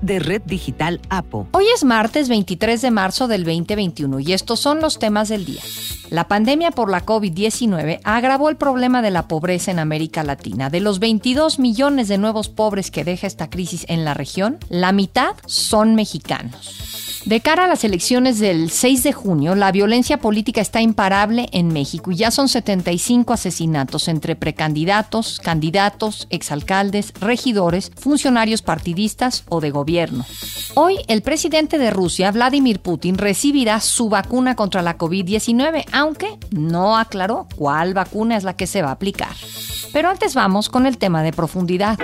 de 0.00 0.18
Red 0.18 0.42
Digital 0.46 1.00
APO. 1.08 1.48
Hoy 1.52 1.64
es 1.74 1.84
martes 1.84 2.28
23 2.28 2.80
de 2.82 2.90
marzo 2.90 3.28
del 3.28 3.44
2021 3.44 4.20
y 4.20 4.32
estos 4.32 4.60
son 4.60 4.80
los 4.80 4.98
temas 4.98 5.28
del 5.28 5.44
día. 5.44 5.62
La 6.10 6.28
pandemia 6.28 6.70
por 6.70 6.90
la 6.90 7.04
COVID-19 7.04 8.00
agravó 8.04 8.48
el 8.48 8.56
problema 8.56 9.02
de 9.02 9.10
la 9.10 9.26
pobreza 9.26 9.70
en 9.70 9.78
América 9.78 10.22
Latina. 10.22 10.70
De 10.70 10.80
los 10.80 10.98
22 10.98 11.58
millones 11.58 12.08
de 12.08 12.18
nuevos 12.18 12.48
pobres 12.48 12.90
que 12.90 13.04
deja 13.04 13.26
esta 13.26 13.50
crisis 13.50 13.84
en 13.88 14.04
la 14.04 14.14
región, 14.14 14.58
la 14.68 14.92
mitad 14.92 15.34
son 15.46 15.94
mexicanos. 15.94 16.95
De 17.26 17.40
cara 17.40 17.64
a 17.64 17.66
las 17.66 17.82
elecciones 17.82 18.38
del 18.38 18.70
6 18.70 19.02
de 19.02 19.12
junio, 19.12 19.56
la 19.56 19.72
violencia 19.72 20.18
política 20.18 20.60
está 20.60 20.80
imparable 20.80 21.48
en 21.50 21.66
México 21.72 22.12
y 22.12 22.16
ya 22.16 22.30
son 22.30 22.48
75 22.48 23.32
asesinatos 23.32 24.06
entre 24.06 24.36
precandidatos, 24.36 25.40
candidatos, 25.42 26.28
exalcaldes, 26.30 27.12
regidores, 27.20 27.90
funcionarios 27.96 28.62
partidistas 28.62 29.42
o 29.48 29.60
de 29.60 29.72
gobierno. 29.72 30.24
Hoy, 30.76 30.98
el 31.08 31.22
presidente 31.22 31.78
de 31.78 31.90
Rusia, 31.90 32.30
Vladimir 32.30 32.78
Putin, 32.78 33.18
recibirá 33.18 33.80
su 33.80 34.08
vacuna 34.08 34.54
contra 34.54 34.82
la 34.82 34.96
COVID-19, 34.96 35.84
aunque 35.90 36.38
no 36.52 36.96
aclaró 36.96 37.48
cuál 37.56 37.92
vacuna 37.92 38.36
es 38.36 38.44
la 38.44 38.54
que 38.54 38.68
se 38.68 38.82
va 38.82 38.90
a 38.90 38.92
aplicar. 38.92 39.34
Pero 39.92 40.10
antes 40.10 40.36
vamos 40.36 40.68
con 40.68 40.86
el 40.86 40.96
tema 40.96 41.24
de 41.24 41.32
profundidad. 41.32 41.98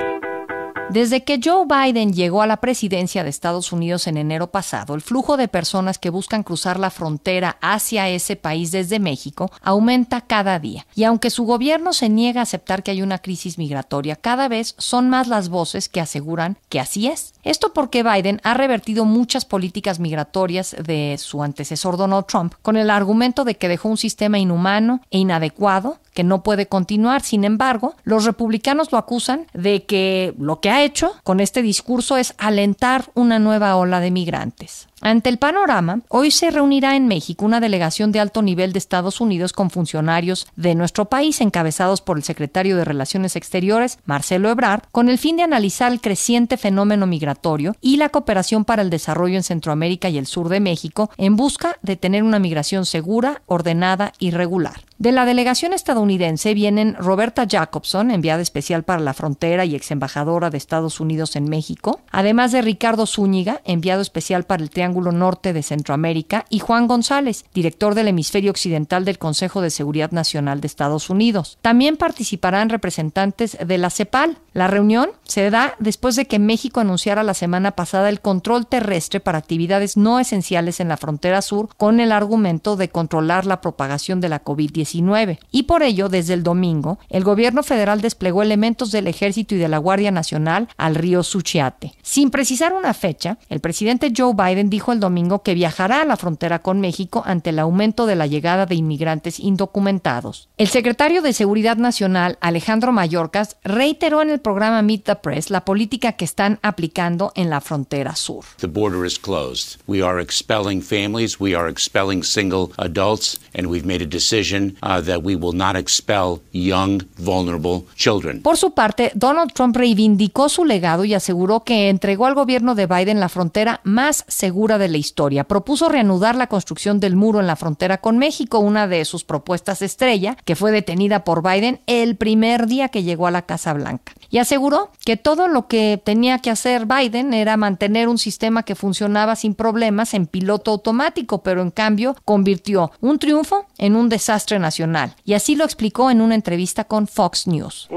Desde 0.92 1.24
que 1.24 1.40
Joe 1.42 1.64
Biden 1.64 2.12
llegó 2.12 2.42
a 2.42 2.46
la 2.46 2.58
presidencia 2.58 3.24
de 3.24 3.30
Estados 3.30 3.72
Unidos 3.72 4.06
en 4.06 4.18
enero 4.18 4.48
pasado, 4.48 4.94
el 4.94 5.00
flujo 5.00 5.38
de 5.38 5.48
personas 5.48 5.98
que 5.98 6.10
buscan 6.10 6.42
cruzar 6.42 6.78
la 6.78 6.90
frontera 6.90 7.56
hacia 7.62 8.10
ese 8.10 8.36
país 8.36 8.72
desde 8.72 9.00
México 9.00 9.50
aumenta 9.62 10.20
cada 10.20 10.58
día. 10.58 10.86
Y 10.94 11.04
aunque 11.04 11.30
su 11.30 11.44
gobierno 11.44 11.94
se 11.94 12.10
niega 12.10 12.40
a 12.40 12.42
aceptar 12.42 12.82
que 12.82 12.90
hay 12.90 13.00
una 13.00 13.20
crisis 13.20 13.56
migratoria, 13.56 14.16
cada 14.16 14.48
vez 14.48 14.74
son 14.76 15.08
más 15.08 15.28
las 15.28 15.48
voces 15.48 15.88
que 15.88 16.02
aseguran 16.02 16.58
que 16.68 16.78
así 16.78 17.06
es. 17.06 17.32
Esto 17.42 17.72
porque 17.72 18.02
Biden 18.02 18.42
ha 18.44 18.52
revertido 18.52 19.06
muchas 19.06 19.46
políticas 19.46 19.98
migratorias 19.98 20.76
de 20.78 21.16
su 21.18 21.42
antecesor 21.42 21.96
Donald 21.96 22.26
Trump 22.26 22.52
con 22.60 22.76
el 22.76 22.90
argumento 22.90 23.44
de 23.44 23.54
que 23.54 23.68
dejó 23.68 23.88
un 23.88 23.96
sistema 23.96 24.38
inhumano 24.38 25.00
e 25.10 25.20
inadecuado 25.20 25.96
que 26.12 26.24
no 26.24 26.42
puede 26.42 26.66
continuar. 26.66 27.22
Sin 27.22 27.44
embargo, 27.44 27.94
los 28.04 28.24
republicanos 28.24 28.92
lo 28.92 28.98
acusan 28.98 29.46
de 29.54 29.84
que 29.84 30.34
lo 30.38 30.60
que 30.60 30.70
ha 30.70 30.81
hecho 30.84 31.14
con 31.24 31.40
este 31.40 31.62
discurso 31.62 32.16
es 32.16 32.34
alentar 32.38 33.10
una 33.14 33.38
nueva 33.38 33.76
ola 33.76 34.00
de 34.00 34.10
migrantes. 34.10 34.88
Ante 35.04 35.30
el 35.30 35.38
panorama, 35.38 36.02
hoy 36.08 36.30
se 36.30 36.52
reunirá 36.52 36.94
en 36.94 37.08
México 37.08 37.44
una 37.44 37.58
delegación 37.58 38.12
de 38.12 38.20
alto 38.20 38.40
nivel 38.40 38.72
de 38.72 38.78
Estados 38.78 39.20
Unidos 39.20 39.52
con 39.52 39.68
funcionarios 39.68 40.46
de 40.54 40.76
nuestro 40.76 41.06
país, 41.06 41.40
encabezados 41.40 42.00
por 42.00 42.16
el 42.16 42.22
secretario 42.22 42.76
de 42.76 42.84
Relaciones 42.84 43.34
Exteriores, 43.34 43.98
Marcelo 44.04 44.48
Ebrard, 44.48 44.84
con 44.92 45.08
el 45.08 45.18
fin 45.18 45.36
de 45.36 45.42
analizar 45.42 45.90
el 45.90 46.00
creciente 46.00 46.56
fenómeno 46.56 47.08
migratorio 47.08 47.74
y 47.80 47.96
la 47.96 48.10
cooperación 48.10 48.64
para 48.64 48.82
el 48.82 48.90
desarrollo 48.90 49.34
en 49.34 49.42
Centroamérica 49.42 50.08
y 50.08 50.18
el 50.18 50.26
sur 50.26 50.48
de 50.48 50.60
México, 50.60 51.10
en 51.16 51.34
busca 51.34 51.78
de 51.82 51.96
tener 51.96 52.22
una 52.22 52.38
migración 52.38 52.86
segura, 52.86 53.42
ordenada 53.46 54.12
y 54.20 54.30
regular. 54.30 54.82
De 54.98 55.10
la 55.10 55.24
delegación 55.24 55.72
estadounidense 55.72 56.54
vienen 56.54 56.94
Roberta 56.94 57.44
Jacobson, 57.50 58.12
enviada 58.12 58.40
especial 58.40 58.84
para 58.84 59.00
la 59.00 59.14
frontera 59.14 59.64
y 59.64 59.74
ex 59.74 59.90
embajadora 59.90 60.48
de 60.48 60.58
Estados 60.58 61.00
Unidos 61.00 61.34
en 61.34 61.50
México, 61.50 62.00
además 62.12 62.52
de 62.52 62.62
Ricardo 62.62 63.04
Zúñiga, 63.04 63.62
enviado 63.64 64.00
especial 64.00 64.44
para 64.44 64.62
el 64.62 64.70
Triángulo 64.70 64.91
Norte 64.92 65.52
de 65.52 65.62
Centroamérica, 65.62 66.44
y 66.48 66.58
Juan 66.58 66.86
González, 66.86 67.44
director 67.54 67.94
del 67.94 68.08
hemisferio 68.08 68.50
occidental 68.50 69.04
del 69.04 69.18
Consejo 69.18 69.60
de 69.60 69.70
Seguridad 69.70 70.12
Nacional 70.12 70.60
de 70.60 70.66
Estados 70.66 71.10
Unidos. 71.10 71.58
También 71.62 71.96
participarán 71.96 72.68
representantes 72.68 73.56
de 73.64 73.78
la 73.78 73.90
CEPAL. 73.90 74.38
La 74.52 74.68
reunión 74.68 75.10
se 75.24 75.50
da 75.50 75.74
después 75.78 76.16
de 76.16 76.26
que 76.26 76.38
México 76.38 76.80
anunciara 76.80 77.22
la 77.22 77.34
semana 77.34 77.72
pasada 77.72 78.08
el 78.08 78.20
control 78.20 78.66
terrestre 78.66 79.20
para 79.20 79.38
actividades 79.38 79.96
no 79.96 80.20
esenciales 80.20 80.80
en 80.80 80.88
la 80.88 80.96
frontera 80.96 81.40
sur 81.40 81.70
con 81.76 82.00
el 82.00 82.12
argumento 82.12 82.76
de 82.76 82.90
controlar 82.90 83.46
la 83.46 83.60
propagación 83.60 84.20
de 84.20 84.28
la 84.28 84.44
COVID-19 84.44 85.38
y 85.50 85.62
por 85.64 85.82
ello, 85.82 86.08
desde 86.08 86.34
el 86.34 86.42
domingo, 86.42 86.98
el 87.08 87.24
gobierno 87.24 87.62
federal 87.62 88.00
desplegó 88.00 88.42
elementos 88.42 88.90
del 88.90 89.06
Ejército 89.06 89.54
y 89.54 89.58
de 89.58 89.68
la 89.68 89.78
Guardia 89.78 90.10
Nacional 90.10 90.68
al 90.76 90.94
río 90.94 91.22
Suchiate. 91.22 91.94
Sin 92.02 92.30
precisar 92.30 92.72
una 92.72 92.94
fecha, 92.94 93.38
el 93.48 93.60
presidente 93.60 94.12
Joe 94.16 94.34
Biden 94.34 94.70
dijo 94.70 94.81
el 94.90 94.98
domingo 94.98 95.44
que 95.44 95.54
viajará 95.54 96.02
a 96.02 96.04
la 96.04 96.16
frontera 96.16 96.58
con 96.58 96.80
México 96.80 97.22
ante 97.24 97.50
el 97.50 97.60
aumento 97.60 98.06
de 98.06 98.16
la 98.16 98.26
llegada 98.26 98.66
de 98.66 98.74
inmigrantes 98.74 99.38
indocumentados. 99.38 100.48
El 100.58 100.66
secretario 100.66 101.22
de 101.22 101.32
Seguridad 101.32 101.76
Nacional, 101.76 102.38
Alejandro 102.40 102.90
Mayorkas, 102.90 103.58
reiteró 103.62 104.22
en 104.22 104.30
el 104.30 104.40
programa 104.40 104.82
Meet 104.82 105.04
the 105.04 105.14
Press 105.14 105.50
la 105.50 105.64
política 105.64 106.14
que 106.14 106.24
están 106.24 106.58
aplicando 106.62 107.30
en 107.36 107.50
la 107.50 107.60
frontera 107.60 108.16
sur. 108.16 108.44
The 108.58 108.66
border 108.66 109.06
is 109.06 109.18
closed. 109.20 109.80
We 109.86 110.02
are 110.02 110.20
expelling 110.20 110.82
families, 110.82 111.38
we 111.38 111.54
are 111.54 111.70
expelling 111.70 112.24
single 112.24 112.70
adults, 112.78 113.38
and 113.54 113.68
we've 113.68 113.86
made 113.86 114.02
a 114.02 114.08
decision 114.08 114.72
Uh, 114.80 115.00
that 115.04 115.22
we 115.22 115.36
will 115.36 115.54
not 115.54 115.76
expel 115.76 116.40
young, 116.52 117.02
vulnerable 117.18 117.84
children. 117.94 118.42
Por 118.42 118.56
su 118.56 118.72
parte, 118.72 119.12
Donald 119.14 119.52
Trump 119.52 119.76
reivindicó 119.76 120.48
su 120.48 120.64
legado 120.64 121.04
y 121.04 121.14
aseguró 121.14 121.64
que 121.64 121.88
entregó 121.88 122.26
al 122.26 122.34
gobierno 122.34 122.74
de 122.74 122.86
Biden 122.86 123.20
la 123.20 123.28
frontera 123.28 123.80
más 123.84 124.24
segura 124.28 124.71
de 124.78 124.88
la 124.88 124.96
historia. 124.96 125.44
Propuso 125.44 125.88
reanudar 125.88 126.36
la 126.36 126.46
construcción 126.46 127.00
del 127.00 127.16
muro 127.16 127.40
en 127.40 127.46
la 127.46 127.56
frontera 127.56 127.98
con 127.98 128.18
México, 128.18 128.58
una 128.58 128.86
de 128.86 129.04
sus 129.04 129.24
propuestas 129.24 129.82
estrella, 129.82 130.36
que 130.44 130.56
fue 130.56 130.72
detenida 130.72 131.24
por 131.24 131.42
Biden 131.42 131.80
el 131.86 132.16
primer 132.16 132.66
día 132.66 132.88
que 132.88 133.02
llegó 133.02 133.26
a 133.26 133.30
la 133.30 133.42
Casa 133.42 133.72
Blanca. 133.72 134.12
Y 134.30 134.38
aseguró 134.38 134.90
que 135.04 135.16
todo 135.16 135.48
lo 135.48 135.66
que 135.66 136.00
tenía 136.02 136.38
que 136.38 136.50
hacer 136.50 136.86
Biden 136.86 137.34
era 137.34 137.56
mantener 137.56 138.08
un 138.08 138.18
sistema 138.18 138.62
que 138.62 138.74
funcionaba 138.74 139.36
sin 139.36 139.54
problemas 139.54 140.14
en 140.14 140.26
piloto 140.26 140.70
automático, 140.70 141.42
pero 141.42 141.62
en 141.62 141.70
cambio 141.70 142.16
convirtió 142.24 142.92
un 143.00 143.18
triunfo 143.18 143.66
en 143.78 143.96
un 143.96 144.08
desastre 144.08 144.58
nacional 144.58 145.14
y 145.24 145.34
así 145.34 145.56
lo 145.56 145.64
explicó 145.64 146.10
en 146.10 146.20
una 146.20 146.34
entrevista 146.34 146.84
con 146.84 147.06
Fox 147.06 147.46
News. 147.46 147.88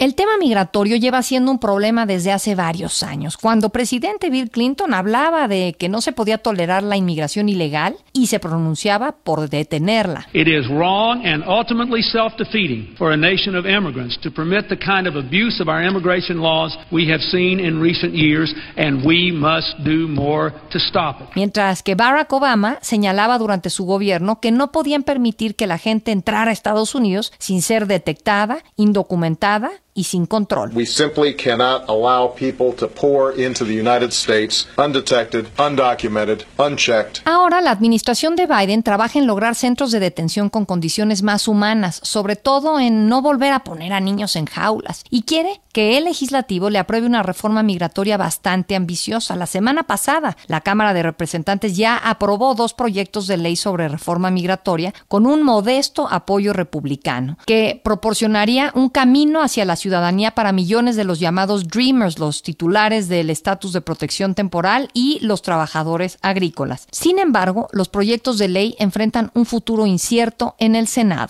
El 0.00 0.14
tema 0.14 0.36
migratorio 0.38 0.96
lleva 0.96 1.22
siendo 1.22 1.50
un 1.50 1.58
problema 1.58 2.06
desde 2.06 2.32
hace 2.32 2.54
varios 2.54 2.93
años. 3.02 3.36
Cuando 3.36 3.70
presidente 3.70 4.30
Bill 4.30 4.50
Clinton 4.50 4.94
hablaba 4.94 5.48
de 5.48 5.74
que 5.78 5.88
no 5.88 6.00
se 6.00 6.12
podía 6.12 6.38
tolerar 6.38 6.82
la 6.82 6.96
inmigración 6.96 7.48
ilegal 7.48 7.96
y 8.12 8.26
se 8.26 8.40
pronunciaba 8.40 9.12
por 9.24 9.48
detenerla. 9.48 10.26
It 10.32 10.48
is 10.48 10.68
wrong 10.68 11.26
and 11.26 11.42
ultimately 11.46 12.02
self-defeating 12.02 12.94
for 12.96 13.12
a 13.12 13.16
nation 13.16 13.56
of 13.56 13.66
immigrants 13.66 14.18
to 14.20 14.30
permit 14.30 14.68
the 14.68 14.78
kind 14.78 15.06
of 15.06 15.16
abuse 15.16 15.60
of 15.60 15.68
our 15.68 15.82
immigration 15.82 16.38
laws 16.38 16.78
we 16.92 17.10
have 17.10 17.22
seen 17.22 17.60
in 17.60 17.80
recent 17.80 18.14
years 18.14 18.54
and 18.76 19.04
we 19.04 19.32
must 19.32 19.76
do 19.84 20.06
more 20.08 20.52
to 20.70 20.78
stop 20.78 21.20
it. 21.20 21.28
Mientras 21.34 21.82
que 21.82 21.94
Barack 21.94 22.32
Obama 22.32 22.78
señalaba 22.80 23.38
durante 23.38 23.70
su 23.70 23.84
gobierno 23.84 24.40
que 24.40 24.50
no 24.50 24.72
podían 24.72 25.02
permitir 25.02 25.54
que 25.54 25.66
la 25.66 25.78
gente 25.78 26.12
entrara 26.12 26.50
a 26.50 26.52
Estados 26.52 26.94
Unidos 26.94 27.32
sin 27.38 27.62
ser 27.62 27.86
detectada, 27.86 28.58
indocumentada 28.76 29.70
y 29.94 30.04
sin 30.04 30.26
control. 30.26 30.70
We 30.74 30.86
simply 30.86 31.34
cannot 31.34 31.88
allow 31.88 32.34
people 32.34 32.72
to 32.76 32.88
pour 32.88 33.38
into 33.40 33.64
the 33.64 33.74
United 33.74 34.10
States 34.10 34.66
undetected, 34.76 35.46
undocumented, 35.56 36.44
unchecked. 36.58 37.22
Ahora 37.24 37.60
la 37.60 37.70
administración 37.70 38.36
de 38.36 38.46
Biden 38.46 38.82
trabaja 38.82 39.18
en 39.18 39.26
lograr 39.26 39.54
centros 39.54 39.92
de 39.92 40.00
detención 40.00 40.50
con 40.50 40.64
condiciones 40.64 41.22
más 41.22 41.48
humanas, 41.48 42.00
sobre 42.02 42.36
todo 42.36 42.80
en 42.80 43.08
no 43.08 43.22
volver 43.22 43.52
a 43.52 43.64
poner 43.64 43.92
a 43.92 44.00
niños 44.00 44.36
en 44.36 44.46
jaulas, 44.46 45.04
y 45.10 45.22
quiere 45.22 45.60
que 45.72 45.98
el 45.98 46.04
legislativo 46.04 46.70
le 46.70 46.78
apruebe 46.78 47.06
una 47.06 47.22
reforma 47.22 47.62
migratoria 47.62 48.16
bastante 48.16 48.76
ambiciosa. 48.76 49.34
La 49.34 49.46
semana 49.46 49.84
pasada, 49.84 50.36
la 50.46 50.60
Cámara 50.60 50.94
de 50.94 51.02
Representantes 51.02 51.76
ya 51.76 51.96
aprobó 51.96 52.54
dos 52.54 52.74
proyectos 52.74 53.26
de 53.26 53.36
ley 53.36 53.56
sobre 53.56 53.88
reforma 53.88 54.30
migratoria 54.30 54.94
con 55.08 55.26
un 55.26 55.42
modesto 55.42 56.08
apoyo 56.08 56.52
republicano, 56.52 57.38
que 57.46 57.80
proporcionaría 57.82 58.70
un 58.74 58.88
camino 58.88 59.42
hacia 59.42 59.64
la 59.64 59.76
ciudadanía 59.84 60.30
para 60.30 60.52
millones 60.52 60.96
de 60.96 61.04
los 61.04 61.20
llamados 61.20 61.68
Dreamers, 61.68 62.18
los 62.18 62.42
titulares 62.42 63.06
del 63.08 63.28
estatus 63.28 63.74
de 63.74 63.82
protección 63.82 64.34
temporal 64.34 64.88
y 64.94 65.18
los 65.20 65.42
trabajadores 65.42 66.16
agrícolas. 66.22 66.86
Sin 66.90 67.18
embargo, 67.18 67.68
los 67.70 67.90
proyectos 67.90 68.38
de 68.38 68.48
ley 68.48 68.76
enfrentan 68.78 69.30
un 69.34 69.44
futuro 69.44 69.84
incierto 69.84 70.54
en 70.58 70.74
el 70.74 70.86
Senado. 70.86 71.28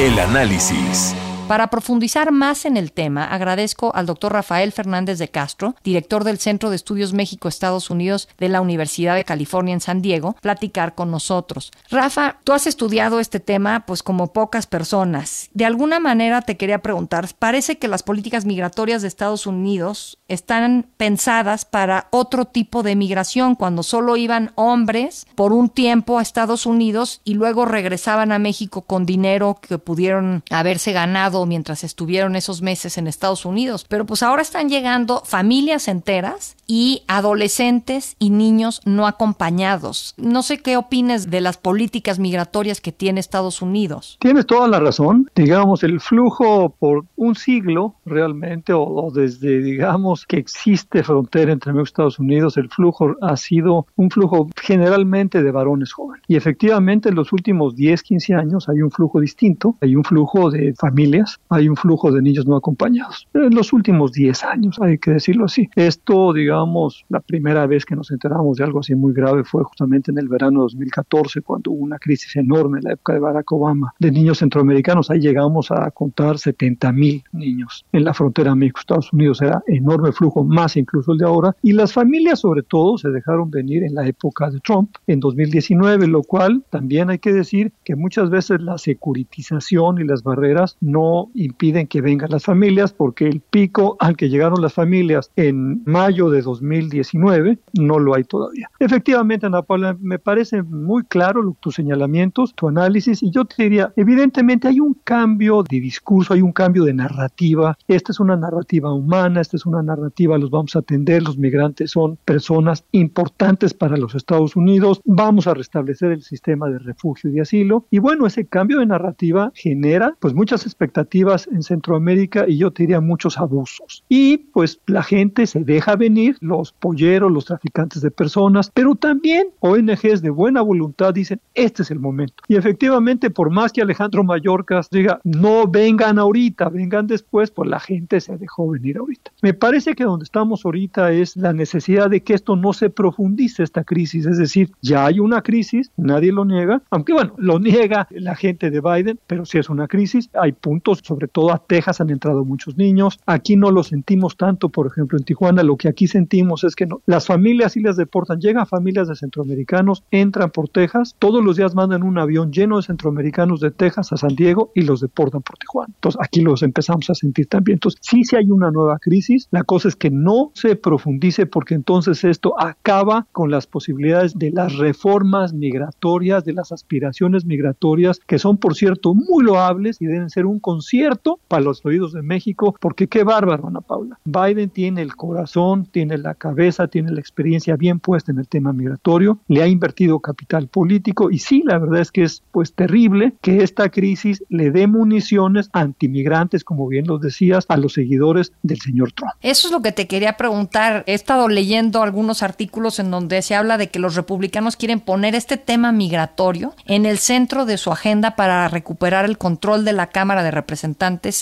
El 0.00 0.20
análisis. 0.20 1.16
Para 1.48 1.68
profundizar 1.68 2.32
más 2.32 2.64
en 2.64 2.76
el 2.76 2.90
tema, 2.90 3.24
agradezco 3.24 3.94
al 3.94 4.06
doctor 4.06 4.32
Rafael 4.32 4.72
Fernández 4.72 5.20
de 5.20 5.28
Castro, 5.28 5.76
director 5.84 6.24
del 6.24 6.38
Centro 6.38 6.70
de 6.70 6.76
Estudios 6.76 7.12
México-Estados 7.12 7.88
Unidos 7.88 8.28
de 8.36 8.48
la 8.48 8.60
Universidad 8.60 9.14
de 9.14 9.24
California 9.24 9.72
en 9.72 9.80
San 9.80 10.02
Diego, 10.02 10.34
platicar 10.42 10.96
con 10.96 11.12
nosotros. 11.12 11.70
Rafa, 11.88 12.38
tú 12.42 12.52
has 12.52 12.66
estudiado 12.66 13.20
este 13.20 13.38
tema 13.38 13.84
pues 13.86 14.02
como 14.02 14.32
pocas 14.32 14.66
personas. 14.66 15.48
De 15.54 15.64
alguna 15.64 16.00
manera 16.00 16.42
te 16.42 16.56
quería 16.56 16.82
preguntar, 16.82 17.28
parece 17.38 17.78
que 17.78 17.86
las 17.86 18.02
políticas 18.02 18.44
migratorias 18.44 19.02
de 19.02 19.08
Estados 19.08 19.46
Unidos 19.46 20.18
están 20.26 20.86
pensadas 20.96 21.64
para 21.64 22.08
otro 22.10 22.46
tipo 22.46 22.82
de 22.82 22.96
migración, 22.96 23.54
cuando 23.54 23.84
solo 23.84 24.16
iban 24.16 24.50
hombres 24.56 25.28
por 25.36 25.52
un 25.52 25.68
tiempo 25.68 26.18
a 26.18 26.22
Estados 26.22 26.66
Unidos 26.66 27.20
y 27.22 27.34
luego 27.34 27.66
regresaban 27.66 28.32
a 28.32 28.40
México 28.40 28.82
con 28.82 29.06
dinero 29.06 29.60
que 29.60 29.78
pudieron 29.78 30.42
haberse 30.50 30.90
ganado 30.90 31.35
mientras 31.44 31.84
estuvieron 31.84 32.36
esos 32.36 32.62
meses 32.62 32.96
en 32.96 33.06
Estados 33.08 33.44
Unidos. 33.44 33.84
Pero 33.88 34.06
pues 34.06 34.22
ahora 34.22 34.42
están 34.42 34.70
llegando 34.70 35.22
familias 35.24 35.88
enteras 35.88 36.56
y 36.66 37.02
adolescentes 37.08 38.16
y 38.18 38.30
niños 38.30 38.80
no 38.84 39.06
acompañados. 39.06 40.14
No 40.16 40.42
sé 40.42 40.58
qué 40.58 40.76
opines 40.76 41.30
de 41.30 41.40
las 41.40 41.58
políticas 41.58 42.18
migratorias 42.18 42.80
que 42.80 42.92
tiene 42.92 43.20
Estados 43.20 43.60
Unidos. 43.60 44.16
Tienes 44.20 44.46
toda 44.46 44.68
la 44.68 44.80
razón. 44.80 45.30
Digamos, 45.34 45.82
el 45.82 46.00
flujo 46.00 46.70
por 46.78 47.04
un 47.16 47.34
siglo 47.34 47.96
realmente, 48.04 48.72
o, 48.72 49.10
desde, 49.12 49.60
digamos, 49.62 50.26
que 50.26 50.36
existe 50.36 51.02
frontera 51.02 51.52
entre 51.52 51.72
México 51.72 51.82
y 51.82 51.90
Estados 51.90 52.18
Unidos, 52.18 52.56
el 52.56 52.68
flujo 52.68 53.14
ha 53.20 53.36
sido 53.36 53.86
un 53.96 54.10
flujo 54.10 54.48
generalmente 54.60 55.42
de 55.42 55.50
varones 55.50 55.92
jóvenes. 55.92 56.22
Y 56.28 56.36
efectivamente 56.36 57.08
en 57.08 57.14
los 57.14 57.32
últimos 57.32 57.74
10, 57.74 58.02
15 58.02 58.34
años 58.34 58.68
hay 58.68 58.82
un 58.82 58.90
flujo 58.90 59.20
distinto, 59.20 59.76
hay 59.80 59.96
un 59.96 60.04
flujo 60.04 60.50
de 60.50 60.74
familias, 60.74 61.25
hay 61.48 61.68
un 61.68 61.76
flujo 61.76 62.12
de 62.12 62.22
niños 62.22 62.46
no 62.46 62.56
acompañados. 62.56 63.28
En 63.34 63.54
los 63.54 63.72
últimos 63.72 64.12
10 64.12 64.44
años, 64.44 64.78
hay 64.80 64.98
que 64.98 65.12
decirlo 65.12 65.46
así. 65.46 65.68
Esto, 65.74 66.32
digamos, 66.32 67.04
la 67.08 67.20
primera 67.20 67.66
vez 67.66 67.84
que 67.84 67.96
nos 67.96 68.10
enteramos 68.10 68.56
de 68.56 68.64
algo 68.64 68.80
así 68.80 68.94
muy 68.94 69.12
grave 69.12 69.44
fue 69.44 69.64
justamente 69.64 70.10
en 70.10 70.18
el 70.18 70.28
verano 70.28 70.60
de 70.60 70.64
2014, 70.64 71.42
cuando 71.42 71.70
hubo 71.70 71.84
una 71.84 71.98
crisis 71.98 72.36
enorme 72.36 72.78
en 72.78 72.84
la 72.84 72.92
época 72.92 73.14
de 73.14 73.20
Barack 73.20 73.50
Obama 73.52 73.94
de 73.98 74.10
niños 74.10 74.38
centroamericanos. 74.38 75.10
Ahí 75.10 75.20
llegamos 75.20 75.70
a 75.70 75.90
contar 75.90 76.38
70 76.38 76.92
mil 76.92 77.22
niños 77.32 77.84
en 77.92 78.04
la 78.04 78.14
frontera 78.14 78.54
México-Estados 78.54 79.12
Unidos. 79.12 79.42
Era 79.42 79.62
enorme 79.66 80.12
flujo, 80.12 80.44
más 80.44 80.76
incluso 80.76 81.12
el 81.12 81.18
de 81.18 81.26
ahora. 81.26 81.56
Y 81.62 81.72
las 81.72 81.92
familias, 81.92 82.40
sobre 82.40 82.62
todo, 82.62 82.98
se 82.98 83.10
dejaron 83.10 83.50
venir 83.50 83.84
en 83.84 83.94
la 83.94 84.06
época 84.06 84.50
de 84.50 84.60
Trump, 84.60 84.90
en 85.06 85.20
2019, 85.20 86.06
lo 86.06 86.22
cual 86.22 86.64
también 86.70 87.10
hay 87.10 87.18
que 87.18 87.32
decir 87.32 87.72
que 87.84 87.96
muchas 87.96 88.30
veces 88.30 88.60
la 88.60 88.78
securitización 88.78 90.00
y 90.00 90.04
las 90.04 90.22
barreras 90.22 90.76
no 90.80 91.15
impiden 91.34 91.86
que 91.86 92.00
vengan 92.00 92.30
las 92.30 92.44
familias, 92.44 92.92
porque 92.92 93.26
el 93.26 93.40
pico 93.40 93.96
al 94.00 94.16
que 94.16 94.28
llegaron 94.28 94.60
las 94.60 94.74
familias 94.74 95.30
en 95.36 95.82
mayo 95.84 96.30
de 96.30 96.42
2019 96.42 97.58
no 97.74 97.98
lo 97.98 98.14
hay 98.14 98.24
todavía. 98.24 98.70
Efectivamente, 98.78 99.46
Ana 99.46 99.62
Paula, 99.62 99.96
me 100.00 100.18
parece 100.18 100.62
muy 100.62 101.04
claro 101.04 101.56
tus 101.60 101.74
señalamientos, 101.74 102.54
tu 102.54 102.68
análisis, 102.68 103.22
y 103.22 103.30
yo 103.30 103.44
te 103.44 103.64
diría, 103.64 103.92
evidentemente 103.96 104.68
hay 104.68 104.80
un 104.80 104.94
cambio 105.04 105.62
de 105.62 105.80
discurso, 105.80 106.34
hay 106.34 106.42
un 106.42 106.52
cambio 106.52 106.84
de 106.84 106.94
narrativa. 106.94 107.76
Esta 107.88 108.12
es 108.12 108.20
una 108.20 108.36
narrativa 108.36 108.92
humana, 108.92 109.40
esta 109.40 109.56
es 109.56 109.66
una 109.66 109.82
narrativa, 109.82 110.38
los 110.38 110.50
vamos 110.50 110.76
a 110.76 110.80
atender, 110.80 111.22
los 111.22 111.38
migrantes 111.38 111.90
son 111.90 112.18
personas 112.24 112.84
importantes 112.92 113.74
para 113.74 113.96
los 113.96 114.14
Estados 114.14 114.56
Unidos, 114.56 115.00
vamos 115.04 115.46
a 115.46 115.54
restablecer 115.54 116.12
el 116.12 116.22
sistema 116.22 116.68
de 116.68 116.78
refugio 116.78 117.30
y 117.30 117.34
de 117.34 117.40
asilo. 117.42 117.86
Y 117.90 117.98
bueno, 117.98 118.26
ese 118.26 118.46
cambio 118.46 118.78
de 118.78 118.86
narrativa 118.86 119.52
genera 119.54 120.16
pues 120.20 120.34
muchas 120.34 120.64
expectativas 120.64 121.05
en 121.50 121.62
Centroamérica 121.62 122.44
y 122.46 122.58
yo 122.58 122.70
te 122.70 122.82
diría 122.82 123.00
muchos 123.00 123.38
abusos. 123.38 124.04
Y 124.08 124.38
pues 124.38 124.80
la 124.86 125.02
gente 125.02 125.46
se 125.46 125.60
deja 125.60 125.96
venir, 125.96 126.36
los 126.40 126.72
polleros, 126.72 127.32
los 127.32 127.46
traficantes 127.46 128.02
de 128.02 128.10
personas, 128.10 128.70
pero 128.72 128.94
también 128.94 129.48
ONGs 129.60 130.22
de 130.22 130.30
buena 130.30 130.62
voluntad 130.62 131.14
dicen, 131.14 131.40
este 131.54 131.82
es 131.82 131.90
el 131.90 131.98
momento. 131.98 132.42
Y 132.48 132.56
efectivamente, 132.56 133.30
por 133.30 133.50
más 133.50 133.72
que 133.72 133.82
Alejandro 133.82 134.24
Mallorcas 134.24 134.90
diga, 134.90 135.20
no 135.24 135.66
vengan 135.66 136.18
ahorita, 136.18 136.68
vengan 136.68 137.06
después, 137.06 137.50
pues 137.50 137.68
la 137.68 137.80
gente 137.80 138.20
se 138.20 138.36
dejó 138.36 138.68
venir 138.70 138.98
ahorita. 138.98 139.30
Me 139.42 139.54
parece 139.54 139.94
que 139.94 140.04
donde 140.04 140.24
estamos 140.24 140.64
ahorita 140.64 141.12
es 141.12 141.36
la 141.36 141.52
necesidad 141.52 142.10
de 142.10 142.22
que 142.22 142.34
esto 142.34 142.56
no 142.56 142.72
se 142.72 142.90
profundice, 142.90 143.62
esta 143.62 143.84
crisis, 143.84 144.26
es 144.26 144.38
decir, 144.38 144.70
ya 144.82 145.06
hay 145.06 145.20
una 145.20 145.42
crisis, 145.42 145.90
nadie 145.96 146.32
lo 146.32 146.44
niega, 146.44 146.82
aunque 146.90 147.12
bueno, 147.12 147.34
lo 147.38 147.58
niega 147.58 148.06
la 148.10 148.34
gente 148.34 148.70
de 148.70 148.80
Biden, 148.80 149.18
pero 149.26 149.44
sí 149.44 149.58
es 149.58 149.68
una 149.68 149.88
crisis, 149.88 150.30
hay 150.34 150.52
puntos, 150.52 150.95
sobre 151.02 151.28
todo 151.28 151.52
a 151.52 151.62
Texas 151.66 152.00
han 152.00 152.10
entrado 152.10 152.44
muchos 152.44 152.76
niños, 152.76 153.18
aquí 153.26 153.56
no 153.56 153.70
lo 153.70 153.82
sentimos 153.82 154.36
tanto, 154.36 154.68
por 154.68 154.86
ejemplo, 154.86 155.18
en 155.18 155.24
Tijuana, 155.24 155.62
lo 155.62 155.76
que 155.76 155.88
aquí 155.88 156.06
sentimos 156.06 156.64
es 156.64 156.74
que 156.76 156.88
las 157.06 157.26
familias 157.26 157.72
sí 157.72 157.80
las 157.80 157.96
deportan, 157.96 158.40
llegan 158.40 158.66
familias 158.66 159.08
de 159.08 159.16
centroamericanos, 159.16 160.02
entran 160.10 160.50
por 160.50 160.68
Texas, 160.68 161.14
todos 161.18 161.44
los 161.44 161.56
días 161.56 161.74
mandan 161.74 162.02
un 162.02 162.18
avión 162.18 162.52
lleno 162.52 162.76
de 162.76 162.82
centroamericanos 162.82 163.60
de 163.60 163.70
Texas 163.70 164.12
a 164.12 164.16
San 164.16 164.34
Diego 164.34 164.70
y 164.74 164.82
los 164.82 165.00
deportan 165.00 165.42
por 165.42 165.58
Tijuana. 165.58 165.92
Entonces 165.94 166.20
aquí 166.22 166.40
los 166.40 166.62
empezamos 166.62 167.08
a 167.10 167.14
sentir 167.14 167.46
también. 167.46 167.76
Entonces 167.76 168.00
sí, 168.02 168.24
sí 168.24 168.36
hay 168.36 168.50
una 168.50 168.70
nueva 168.70 168.98
crisis, 168.98 169.48
la 169.50 169.64
cosa 169.64 169.88
es 169.88 169.96
que 169.96 170.10
no 170.10 170.50
se 170.54 170.76
profundice 170.76 171.46
porque 171.46 171.74
entonces 171.74 172.24
esto 172.24 172.54
acaba 172.60 173.26
con 173.32 173.50
las 173.50 173.66
posibilidades 173.66 174.38
de 174.38 174.50
las 174.50 174.76
reformas 174.76 175.52
migratorias, 175.52 176.44
de 176.44 176.52
las 176.52 176.72
aspiraciones 176.72 177.44
migratorias, 177.44 178.20
que 178.26 178.38
son 178.38 178.58
por 178.58 178.74
cierto 178.74 179.14
muy 179.14 179.44
loables 179.44 180.00
y 180.00 180.06
deben 180.06 180.30
ser 180.30 180.46
un 180.46 180.60
concierto 180.76 181.40
para 181.48 181.62
los 181.62 181.84
oídos 181.86 182.12
de 182.12 182.20
México, 182.20 182.76
porque 182.78 183.06
qué 183.06 183.24
bárbaro, 183.24 183.66
Ana 183.66 183.80
Paula. 183.80 184.18
Biden 184.26 184.68
tiene 184.68 185.00
el 185.00 185.16
corazón, 185.16 185.86
tiene 185.86 186.18
la 186.18 186.34
cabeza, 186.34 186.86
tiene 186.86 187.12
la 187.12 187.20
experiencia 187.20 187.76
bien 187.76 187.98
puesta 187.98 188.30
en 188.30 188.38
el 188.38 188.46
tema 188.46 188.74
migratorio, 188.74 189.38
le 189.48 189.62
ha 189.62 189.68
invertido 189.68 190.20
capital 190.20 190.68
político 190.68 191.30
y 191.30 191.38
sí, 191.38 191.62
la 191.64 191.78
verdad 191.78 192.02
es 192.02 192.12
que 192.12 192.24
es 192.24 192.42
pues 192.52 192.74
terrible 192.74 193.32
que 193.40 193.62
esta 193.62 193.88
crisis 193.88 194.44
le 194.50 194.70
dé 194.70 194.86
municiones 194.86 195.70
antimigrantes, 195.72 196.62
como 196.62 196.86
bien 196.88 197.06
lo 197.06 197.16
decías, 197.16 197.64
a 197.68 197.78
los 197.78 197.94
seguidores 197.94 198.52
del 198.62 198.78
señor 198.78 199.12
Trump. 199.12 199.32
Eso 199.40 199.68
es 199.68 199.72
lo 199.72 199.80
que 199.80 199.92
te 199.92 200.06
quería 200.06 200.36
preguntar. 200.36 201.04
He 201.06 201.14
estado 201.14 201.48
leyendo 201.48 202.02
algunos 202.02 202.42
artículos 202.42 202.98
en 202.98 203.10
donde 203.10 203.40
se 203.40 203.54
habla 203.54 203.78
de 203.78 203.88
que 203.88 203.98
los 203.98 204.14
republicanos 204.14 204.76
quieren 204.76 205.00
poner 205.00 205.34
este 205.34 205.56
tema 205.56 205.90
migratorio 205.90 206.74
en 206.84 207.06
el 207.06 207.16
centro 207.16 207.64
de 207.64 207.78
su 207.78 207.90
agenda 207.90 208.36
para 208.36 208.68
recuperar 208.68 209.24
el 209.24 209.38
control 209.38 209.86
de 209.86 209.94
la 209.94 210.08
Cámara 210.08 210.42
de 210.42 210.50
Representantes 210.50 210.65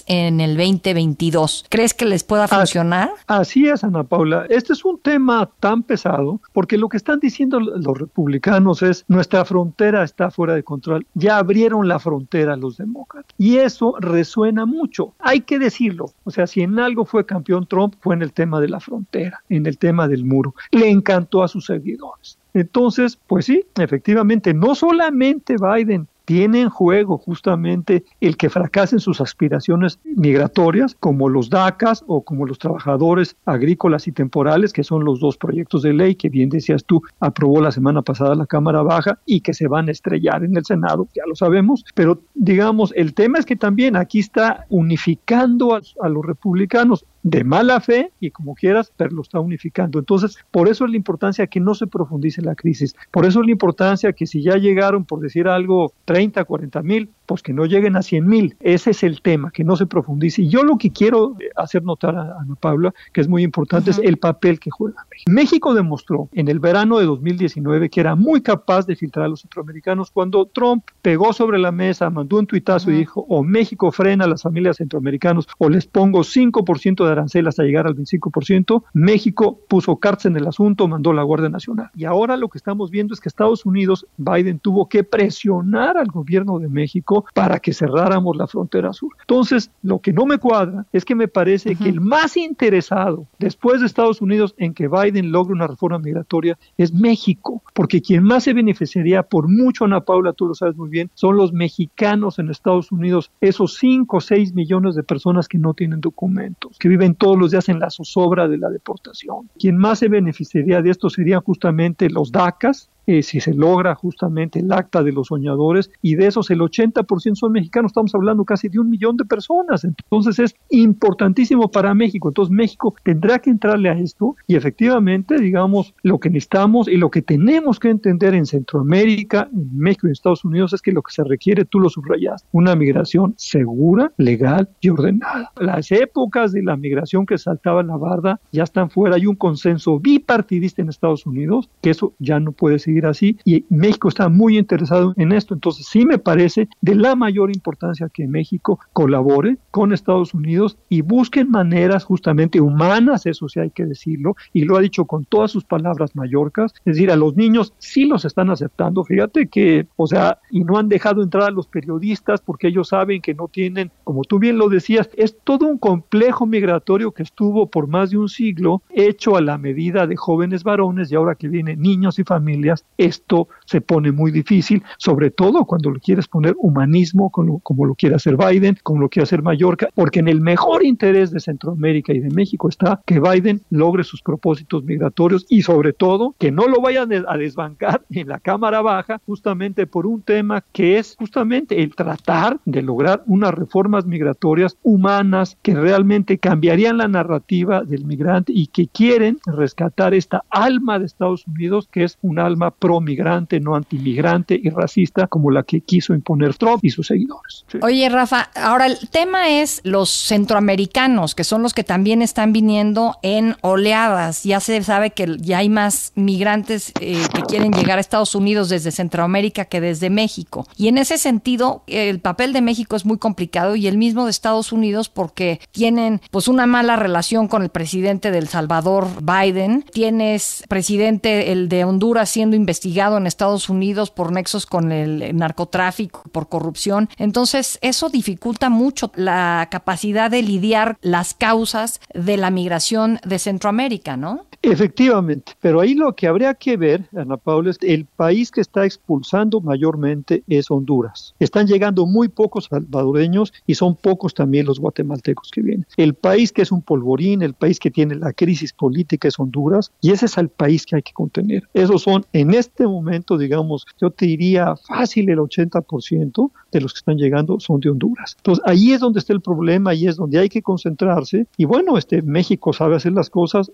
en 0.06 0.40
el 0.40 0.56
2022. 0.56 1.66
¿Crees 1.68 1.94
que 1.94 2.04
les 2.04 2.24
pueda 2.24 2.48
funcionar? 2.48 3.10
Así, 3.26 3.68
es, 3.68 3.82
Ana 3.84 4.04
Paula. 4.04 4.46
Este 4.48 4.72
es 4.72 4.84
un 4.84 4.98
tema 4.98 5.50
tan 5.60 5.82
pesado 5.82 6.40
porque 6.52 6.78
lo 6.78 6.88
que 6.88 6.96
están 6.96 7.20
diciendo 7.20 7.58
los 7.60 7.98
republicanos 7.98 8.82
es 8.82 9.04
nuestra 9.08 9.44
frontera 9.44 10.04
está 10.04 10.30
fuera 10.30 10.54
de 10.54 10.62
control. 10.62 11.06
Ya 11.14 11.38
abrieron 11.38 11.88
la 11.88 11.98
frontera 11.98 12.56
los 12.56 12.76
demócratas. 12.76 13.34
Y 13.38 13.56
eso 13.56 13.94
resuena 13.98 14.66
mucho. 14.66 15.14
Hay 15.18 15.40
que 15.40 15.58
decirlo. 15.58 16.12
O 16.24 16.30
sea, 16.30 16.46
si 16.46 16.62
en 16.62 16.78
algo 16.78 17.04
fue 17.04 17.26
campeón 17.26 17.66
Trump, 17.66 17.94
fue 18.00 18.14
en 18.14 18.22
el 18.22 18.32
tema 18.32 18.60
de 18.60 18.68
la 18.68 18.80
frontera, 18.80 19.42
en 19.48 19.66
el 19.66 19.78
tema 19.78 20.08
del 20.08 20.24
muro. 20.24 20.54
Le 20.70 20.88
encantó 20.88 21.42
a 21.42 21.48
sus 21.48 21.66
seguidores. 21.66 22.38
Entonces, 22.54 23.18
pues 23.26 23.46
sí, 23.46 23.64
efectivamente, 23.76 24.54
no 24.54 24.74
solamente 24.76 25.56
Biden 25.56 26.06
tiene 26.24 26.62
en 26.62 26.70
juego 26.70 27.18
justamente 27.18 28.04
el 28.20 28.36
que 28.36 28.50
fracasen 28.50 29.00
sus 29.00 29.20
aspiraciones 29.20 29.98
migratorias, 30.04 30.96
como 30.98 31.28
los 31.28 31.50
DACAS 31.50 32.04
o 32.06 32.22
como 32.22 32.46
los 32.46 32.58
trabajadores 32.58 33.36
agrícolas 33.44 34.08
y 34.08 34.12
temporales, 34.12 34.72
que 34.72 34.84
son 34.84 35.04
los 35.04 35.20
dos 35.20 35.36
proyectos 35.36 35.82
de 35.82 35.92
ley 35.92 36.14
que 36.14 36.28
bien 36.28 36.48
decías 36.48 36.84
tú, 36.84 37.02
aprobó 37.20 37.60
la 37.60 37.72
semana 37.72 38.02
pasada 38.02 38.34
la 38.34 38.46
Cámara 38.46 38.82
Baja 38.82 39.18
y 39.26 39.40
que 39.40 39.54
se 39.54 39.68
van 39.68 39.88
a 39.88 39.92
estrellar 39.92 40.44
en 40.44 40.56
el 40.56 40.64
Senado, 40.64 41.08
ya 41.14 41.22
lo 41.26 41.34
sabemos, 41.34 41.84
pero 41.94 42.20
digamos, 42.34 42.92
el 42.96 43.14
tema 43.14 43.38
es 43.38 43.46
que 43.46 43.56
también 43.56 43.96
aquí 43.96 44.20
está 44.20 44.66
unificando 44.68 45.74
a, 45.74 45.80
a 46.00 46.08
los 46.08 46.24
republicanos 46.24 47.04
de 47.24 47.42
mala 47.42 47.80
fe 47.80 48.12
y 48.20 48.30
como 48.30 48.54
quieras, 48.54 48.92
pero 48.96 49.10
lo 49.10 49.22
está 49.22 49.40
unificando. 49.40 49.98
Entonces, 49.98 50.36
por 50.50 50.68
eso 50.68 50.84
es 50.84 50.90
la 50.90 50.96
importancia 50.96 51.46
que 51.46 51.58
no 51.58 51.74
se 51.74 51.86
profundice 51.86 52.42
la 52.42 52.54
crisis. 52.54 52.94
Por 53.10 53.24
eso 53.24 53.40
es 53.40 53.46
la 53.46 53.52
importancia 53.52 54.12
que 54.12 54.26
si 54.26 54.42
ya 54.42 54.56
llegaron, 54.56 55.04
por 55.04 55.20
decir 55.20 55.48
algo, 55.48 55.92
30, 56.04 56.44
40 56.44 56.82
mil, 56.82 57.10
pues 57.26 57.42
que 57.42 57.54
no 57.54 57.64
lleguen 57.64 57.96
a 57.96 58.02
100 58.02 58.26
mil. 58.26 58.56
Ese 58.60 58.90
es 58.90 59.02
el 59.02 59.22
tema, 59.22 59.50
que 59.50 59.64
no 59.64 59.76
se 59.76 59.86
profundice. 59.86 60.42
Y 60.42 60.48
yo 60.48 60.62
lo 60.62 60.76
que 60.76 60.90
quiero 60.90 61.36
hacer 61.56 61.82
notar 61.82 62.14
a 62.14 62.38
Ana 62.40 62.54
Paula, 62.60 62.92
que 63.12 63.22
es 63.22 63.28
muy 63.28 63.42
importante, 63.42 63.90
es 63.90 63.98
el 63.98 64.18
papel 64.18 64.60
que 64.60 64.70
juega 64.70 65.06
México. 65.10 65.32
México 65.32 65.74
demostró 65.74 66.28
en 66.32 66.48
el 66.48 66.60
verano 66.60 66.98
de 66.98 67.06
2019 67.06 67.88
que 67.88 68.00
era 68.00 68.14
muy 68.14 68.42
capaz 68.42 68.86
de 68.86 68.96
filtrar 68.96 69.26
a 69.26 69.28
los 69.28 69.40
centroamericanos 69.40 70.10
cuando 70.10 70.46
Trump 70.46 70.84
pegó 71.00 71.32
sobre 71.32 71.58
la 71.58 71.72
mesa, 71.72 72.10
mandó 72.10 72.38
un 72.38 72.46
tuitazo 72.46 72.90
y 72.90 72.98
dijo, 72.98 73.24
o 73.28 73.42
México 73.42 73.90
frena 73.92 74.24
a 74.24 74.28
las 74.28 74.42
familias 74.42 74.76
centroamericanas 74.76 75.46
o 75.58 75.70
les 75.70 75.86
pongo 75.86 76.20
5% 76.20 77.06
de 77.06 77.13
arancel 77.14 77.46
hasta 77.48 77.62
llegar 77.62 77.86
al 77.86 77.96
25%. 77.96 78.84
México 78.92 79.58
puso 79.68 79.96
cartas 79.96 80.26
en 80.26 80.36
el 80.36 80.46
asunto, 80.46 80.88
mandó 80.88 81.12
la 81.12 81.22
Guardia 81.22 81.48
Nacional. 81.48 81.90
Y 81.94 82.04
ahora 82.04 82.36
lo 82.36 82.48
que 82.48 82.58
estamos 82.58 82.90
viendo 82.90 83.14
es 83.14 83.20
que 83.20 83.28
Estados 83.28 83.66
Unidos, 83.66 84.06
Biden 84.16 84.58
tuvo 84.58 84.88
que 84.88 85.04
presionar 85.04 85.96
al 85.96 86.08
gobierno 86.08 86.58
de 86.58 86.68
México 86.68 87.24
para 87.34 87.58
que 87.58 87.72
cerráramos 87.72 88.36
la 88.36 88.46
frontera 88.46 88.92
sur. 88.92 89.12
Entonces, 89.20 89.70
lo 89.82 89.98
que 89.98 90.12
no 90.12 90.26
me 90.26 90.38
cuadra 90.38 90.86
es 90.92 91.04
que 91.04 91.14
me 91.14 91.28
parece 91.28 91.76
que 91.76 91.88
el 91.88 92.00
más 92.00 92.36
interesado 92.36 93.26
después 93.38 93.80
de 93.80 93.86
Estados 93.86 94.20
Unidos 94.20 94.54
en 94.58 94.74
que 94.74 94.88
Biden 94.88 95.32
logre 95.32 95.54
una 95.54 95.66
reforma 95.66 95.98
migratoria 95.98 96.58
es 96.76 96.92
México, 96.92 97.62
porque 97.72 98.02
quien 98.02 98.22
más 98.22 98.44
se 98.44 98.52
beneficiaría 98.52 99.22
por 99.22 99.48
mucho, 99.48 99.84
Ana 99.84 100.00
Paula, 100.00 100.32
tú 100.32 100.46
lo 100.46 100.54
sabes 100.54 100.76
muy 100.76 100.88
bien, 100.88 101.10
son 101.14 101.36
los 101.36 101.52
mexicanos 101.52 102.38
en 102.38 102.50
Estados 102.50 102.92
Unidos, 102.92 103.30
esos 103.40 103.74
5 103.74 104.16
o 104.16 104.20
6 104.20 104.54
millones 104.54 104.94
de 104.94 105.02
personas 105.02 105.48
que 105.48 105.58
no 105.58 105.74
tienen 105.74 106.00
documentos, 106.00 106.78
que 106.78 106.88
viven 106.88 107.03
todos 107.12 107.36
los 107.36 107.50
días 107.50 107.68
en 107.68 107.78
la 107.78 107.90
zozobra 107.90 108.48
de 108.48 108.56
la 108.56 108.70
deportación. 108.70 109.50
Quien 109.58 109.76
más 109.76 109.98
se 109.98 110.08
beneficiaría 110.08 110.80
de 110.80 110.90
esto 110.90 111.10
serían 111.10 111.42
justamente 111.42 112.08
los 112.08 112.32
DACAS, 112.32 112.88
eh, 113.06 113.22
si 113.22 113.40
se 113.40 113.54
logra 113.54 113.94
justamente 113.94 114.60
el 114.60 114.72
acta 114.72 115.02
de 115.02 115.12
los 115.12 115.28
soñadores 115.28 115.90
y 116.02 116.14
de 116.16 116.26
esos 116.26 116.50
el 116.50 116.60
80% 116.60 117.34
son 117.34 117.52
mexicanos, 117.52 117.90
estamos 117.90 118.14
hablando 118.14 118.44
casi 118.44 118.68
de 118.68 118.78
un 118.78 118.90
millón 118.90 119.16
de 119.16 119.24
personas, 119.24 119.84
entonces 119.84 120.38
es 120.38 120.54
importantísimo 120.70 121.70
para 121.70 121.94
México, 121.94 122.28
entonces 122.28 122.52
México 122.52 122.94
tendrá 123.02 123.38
que 123.38 123.50
entrarle 123.50 123.88
a 123.88 123.98
esto 123.98 124.36
y 124.46 124.56
efectivamente, 124.56 125.38
digamos, 125.38 125.94
lo 126.02 126.18
que 126.18 126.30
necesitamos 126.30 126.88
y 126.88 126.96
lo 126.96 127.10
que 127.10 127.22
tenemos 127.22 127.78
que 127.78 127.90
entender 127.90 128.34
en 128.34 128.46
Centroamérica, 128.46 129.48
en 129.52 129.76
México 129.76 130.06
y 130.06 130.08
en 130.08 130.12
Estados 130.12 130.44
Unidos 130.44 130.72
es 130.72 130.82
que 130.82 130.92
lo 130.92 131.02
que 131.02 131.12
se 131.12 131.24
requiere, 131.24 131.64
tú 131.64 131.80
lo 131.80 131.88
subrayas, 131.88 132.44
una 132.52 132.74
migración 132.74 133.34
segura, 133.36 134.12
legal 134.16 134.68
y 134.80 134.90
ordenada. 134.90 135.52
Las 135.56 135.90
épocas 135.92 136.52
de 136.52 136.62
la 136.62 136.76
migración 136.76 137.26
que 137.26 137.38
saltaba 137.38 137.82
la 137.82 137.96
barda 137.96 138.40
ya 138.52 138.64
están 138.64 138.90
fuera, 138.90 139.16
hay 139.16 139.26
un 139.26 139.36
consenso 139.36 139.98
bipartidista 139.98 140.82
en 140.82 140.88
Estados 140.88 141.26
Unidos 141.26 141.68
que 141.80 141.90
eso 141.90 142.14
ya 142.18 142.40
no 142.40 142.52
puede 142.52 142.78
así 143.02 143.36
y 143.44 143.64
México 143.68 144.08
está 144.08 144.28
muy 144.28 144.58
interesado 144.58 145.12
en 145.16 145.32
esto. 145.32 145.54
Entonces 145.54 145.86
sí 145.86 146.04
me 146.04 146.18
parece 146.18 146.68
de 146.80 146.94
la 146.94 147.14
mayor 147.16 147.50
importancia 147.54 148.08
que 148.12 148.26
México 148.26 148.78
colabore 148.92 149.56
con 149.70 149.92
Estados 149.92 150.34
Unidos 150.34 150.76
y 150.88 151.02
busquen 151.02 151.50
maneras 151.50 152.04
justamente 152.04 152.60
humanas, 152.60 153.26
eso 153.26 153.48
sí 153.48 153.60
hay 153.60 153.70
que 153.70 153.84
decirlo, 153.84 154.36
y 154.52 154.64
lo 154.64 154.76
ha 154.76 154.80
dicho 154.80 155.04
con 155.04 155.24
todas 155.24 155.50
sus 155.50 155.64
palabras 155.64 156.14
Mallorcas, 156.14 156.72
es 156.84 156.94
decir, 156.94 157.10
a 157.10 157.16
los 157.16 157.36
niños 157.36 157.72
sí 157.78 158.06
los 158.06 158.24
están 158.24 158.50
aceptando, 158.50 159.04
fíjate 159.04 159.48
que, 159.48 159.86
o 159.96 160.06
sea, 160.06 160.38
y 160.50 160.64
no 160.64 160.78
han 160.78 160.88
dejado 160.88 161.22
entrar 161.22 161.44
a 161.44 161.50
los 161.50 161.66
periodistas 161.66 162.40
porque 162.40 162.68
ellos 162.68 162.88
saben 162.88 163.20
que 163.20 163.34
no 163.34 163.48
tienen, 163.48 163.90
como 164.04 164.22
tú 164.22 164.38
bien 164.38 164.58
lo 164.58 164.68
decías, 164.68 165.10
es 165.16 165.36
todo 165.44 165.66
un 165.66 165.78
complejo 165.78 166.46
migratorio 166.46 167.12
que 167.12 167.22
estuvo 167.22 167.66
por 167.66 167.86
más 167.86 168.10
de 168.10 168.18
un 168.18 168.28
siglo 168.28 168.82
hecho 168.90 169.36
a 169.36 169.40
la 169.40 169.58
medida 169.58 170.06
de 170.06 170.16
jóvenes 170.16 170.64
varones 170.64 171.10
y 171.10 171.14
ahora 171.14 171.34
que 171.34 171.48
vienen 171.48 171.80
niños 171.80 172.18
y 172.18 172.24
familias 172.24 172.83
esto 172.96 173.48
se 173.66 173.80
pone 173.80 174.12
muy 174.12 174.30
difícil, 174.30 174.82
sobre 174.98 175.30
todo 175.30 175.64
cuando 175.64 175.90
le 175.90 176.00
quieres 176.00 176.28
poner 176.28 176.54
humanismo, 176.58 177.30
como, 177.30 177.60
como 177.60 177.86
lo 177.86 177.94
quiere 177.94 178.16
hacer 178.16 178.36
Biden, 178.36 178.78
como 178.82 179.00
lo 179.00 179.08
quiere 179.08 179.24
hacer 179.24 179.42
Mallorca, 179.42 179.88
porque 179.94 180.20
en 180.20 180.28
el 180.28 180.40
mejor 180.40 180.84
interés 180.84 181.30
de 181.30 181.40
Centroamérica 181.40 182.12
y 182.12 182.20
de 182.20 182.30
México 182.30 182.68
está 182.68 183.00
que 183.06 183.20
Biden 183.20 183.62
logre 183.70 184.04
sus 184.04 184.22
propósitos 184.22 184.84
migratorios 184.84 185.46
y 185.48 185.62
sobre 185.62 185.92
todo 185.92 186.34
que 186.38 186.50
no 186.50 186.66
lo 186.66 186.80
vayan 186.80 187.10
a 187.26 187.36
desbancar 187.36 188.02
en 188.10 188.28
la 188.28 188.38
Cámara 188.38 188.80
Baja 188.82 189.20
justamente 189.26 189.86
por 189.86 190.06
un 190.06 190.22
tema 190.22 190.64
que 190.72 190.98
es 190.98 191.16
justamente 191.18 191.82
el 191.82 191.94
tratar 191.94 192.60
de 192.64 192.82
lograr 192.82 193.22
unas 193.26 193.54
reformas 193.54 194.06
migratorias 194.06 194.76
humanas 194.82 195.56
que 195.62 195.74
realmente 195.74 196.38
cambiarían 196.38 196.98
la 196.98 197.08
narrativa 197.08 197.82
del 197.82 198.04
migrante 198.04 198.52
y 198.54 198.68
que 198.68 198.86
quieren 198.86 199.38
rescatar 199.46 200.14
esta 200.14 200.44
alma 200.50 200.98
de 200.98 201.06
Estados 201.06 201.46
Unidos 201.46 201.88
que 201.90 202.04
es 202.04 202.18
un 202.22 202.38
alma 202.38 202.73
pro-migrante, 202.78 203.60
no 203.60 203.74
antimigrante 203.74 204.58
y 204.62 204.70
racista 204.70 205.26
como 205.26 205.50
la 205.50 205.62
que 205.62 205.80
quiso 205.80 206.14
imponer 206.14 206.54
Trump 206.54 206.84
y 206.84 206.90
sus 206.90 207.06
seguidores. 207.06 207.64
Oye, 207.82 208.08
Rafa, 208.08 208.50
ahora 208.54 208.86
el 208.86 209.08
tema 209.10 209.48
es 209.48 209.80
los 209.84 210.10
centroamericanos, 210.10 211.34
que 211.34 211.44
son 211.44 211.62
los 211.62 211.74
que 211.74 211.84
también 211.84 212.22
están 212.22 212.52
viniendo 212.52 213.16
en 213.22 213.56
oleadas. 213.62 214.44
Ya 214.44 214.60
se 214.60 214.82
sabe 214.82 215.10
que 215.10 215.36
ya 215.40 215.58
hay 215.58 215.68
más 215.68 216.12
migrantes 216.14 216.92
eh, 217.00 217.22
que 217.34 217.42
quieren 217.42 217.72
llegar 217.72 217.98
a 217.98 218.00
Estados 218.00 218.34
Unidos 218.34 218.68
desde 218.68 218.90
Centroamérica 218.90 219.64
que 219.64 219.80
desde 219.80 220.10
México. 220.10 220.66
Y 220.76 220.88
en 220.88 220.98
ese 220.98 221.18
sentido, 221.18 221.82
el 221.86 222.20
papel 222.20 222.52
de 222.52 222.60
México 222.60 222.96
es 222.96 223.04
muy 223.04 223.18
complicado 223.18 223.76
y 223.76 223.86
el 223.86 223.98
mismo 223.98 224.24
de 224.24 224.30
Estados 224.30 224.72
Unidos 224.72 225.08
porque 225.08 225.60
tienen 225.72 226.20
pues 226.30 226.48
una 226.48 226.66
mala 226.66 226.96
relación 226.96 227.48
con 227.48 227.62
el 227.62 227.68
presidente 227.68 228.30
del 228.30 228.48
Salvador, 228.48 229.08
Biden. 229.22 229.84
Tienes 229.92 230.64
presidente 230.68 231.52
el 231.52 231.68
de 231.68 231.84
Honduras 231.84 232.28
siendo 232.28 232.56
investigado 232.64 233.18
en 233.18 233.26
Estados 233.26 233.68
Unidos 233.68 234.10
por 234.10 234.32
nexos 234.32 234.64
con 234.64 234.90
el 234.90 235.36
narcotráfico, 235.36 236.22
por 236.32 236.48
corrupción. 236.48 237.10
Entonces, 237.18 237.78
eso 237.82 238.08
dificulta 238.08 238.70
mucho 238.70 239.12
la 239.16 239.68
capacidad 239.70 240.30
de 240.30 240.42
lidiar 240.42 240.96
las 241.02 241.34
causas 241.34 242.00
de 242.14 242.38
la 242.38 242.50
migración 242.50 243.20
de 243.22 243.38
Centroamérica, 243.38 244.16
¿no? 244.16 244.46
Efectivamente, 244.66 245.52
pero 245.60 245.80
ahí 245.80 245.92
lo 245.92 246.16
que 246.16 246.26
habría 246.26 246.54
que 246.54 246.78
ver, 246.78 247.06
Ana 247.14 247.36
Paula, 247.36 247.70
es 247.70 247.78
el 247.82 248.06
país 248.06 248.50
que 248.50 248.62
está 248.62 248.86
expulsando 248.86 249.60
mayormente 249.60 250.42
es 250.48 250.70
Honduras. 250.70 251.34
Están 251.38 251.66
llegando 251.66 252.06
muy 252.06 252.28
pocos 252.28 252.68
salvadoreños 252.70 253.52
y 253.66 253.74
son 253.74 253.94
pocos 253.94 254.32
también 254.32 254.64
los 254.64 254.80
guatemaltecos 254.80 255.50
que 255.50 255.60
vienen. 255.60 255.86
El 255.98 256.14
país 256.14 256.50
que 256.50 256.62
es 256.62 256.72
un 256.72 256.80
polvorín, 256.80 257.42
el 257.42 257.52
país 257.52 257.78
que 257.78 257.90
tiene 257.90 258.14
la 258.14 258.32
crisis 258.32 258.72
política 258.72 259.28
es 259.28 259.38
Honduras 259.38 259.92
y 260.00 260.12
ese 260.12 260.26
es 260.26 260.38
el 260.38 260.48
país 260.48 260.86
que 260.86 260.96
hay 260.96 261.02
que 261.02 261.12
contener. 261.12 261.68
Esos 261.74 262.00
son 262.00 262.24
en 262.32 262.54
este 262.54 262.86
momento, 262.86 263.36
digamos, 263.36 263.84
yo 264.00 264.10
te 264.10 264.24
diría 264.24 264.76
fácil 264.76 265.28
el 265.28 265.40
80% 265.40 266.50
de 266.78 266.82
los 266.82 266.92
que 266.92 266.98
están 266.98 267.16
llegando 267.16 267.58
son 267.60 267.80
de 267.80 267.90
Honduras. 267.90 268.34
Entonces 268.36 268.64
ahí 268.66 268.92
es 268.92 269.00
donde 269.00 269.20
está 269.20 269.32
el 269.32 269.40
problema, 269.40 269.90
ahí 269.90 270.06
es 270.06 270.16
donde 270.16 270.38
hay 270.38 270.48
que 270.48 270.62
concentrarse 270.62 271.46
y 271.56 271.64
bueno, 271.64 271.98
este 271.98 272.22
México 272.22 272.72
sabe 272.72 272.96
hacer 272.96 273.12
las 273.12 273.30
cosas. 273.30 273.70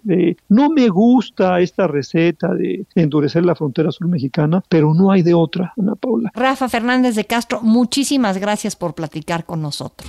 No 0.49 0.71
me 0.71 0.89
gusta 0.89 1.61
esta 1.61 1.87
receta 1.87 2.55
de 2.55 2.87
endurecer 2.95 3.45
la 3.45 3.55
frontera 3.55 3.91
sur 3.91 4.09
mexicana, 4.09 4.63
pero 4.69 4.95
no 4.95 5.11
hay 5.11 5.23
de 5.23 5.35
otra, 5.35 5.73
Ana 5.79 5.95
Paula. 5.95 6.31
Rafa 6.35 6.69
Fernández 6.69 7.15
de 7.15 7.25
Castro, 7.25 7.61
muchísimas 7.63 8.39
gracias 8.39 8.77
por 8.77 8.95
platicar 8.95 9.45
con 9.45 9.63
nosotros. 9.63 10.09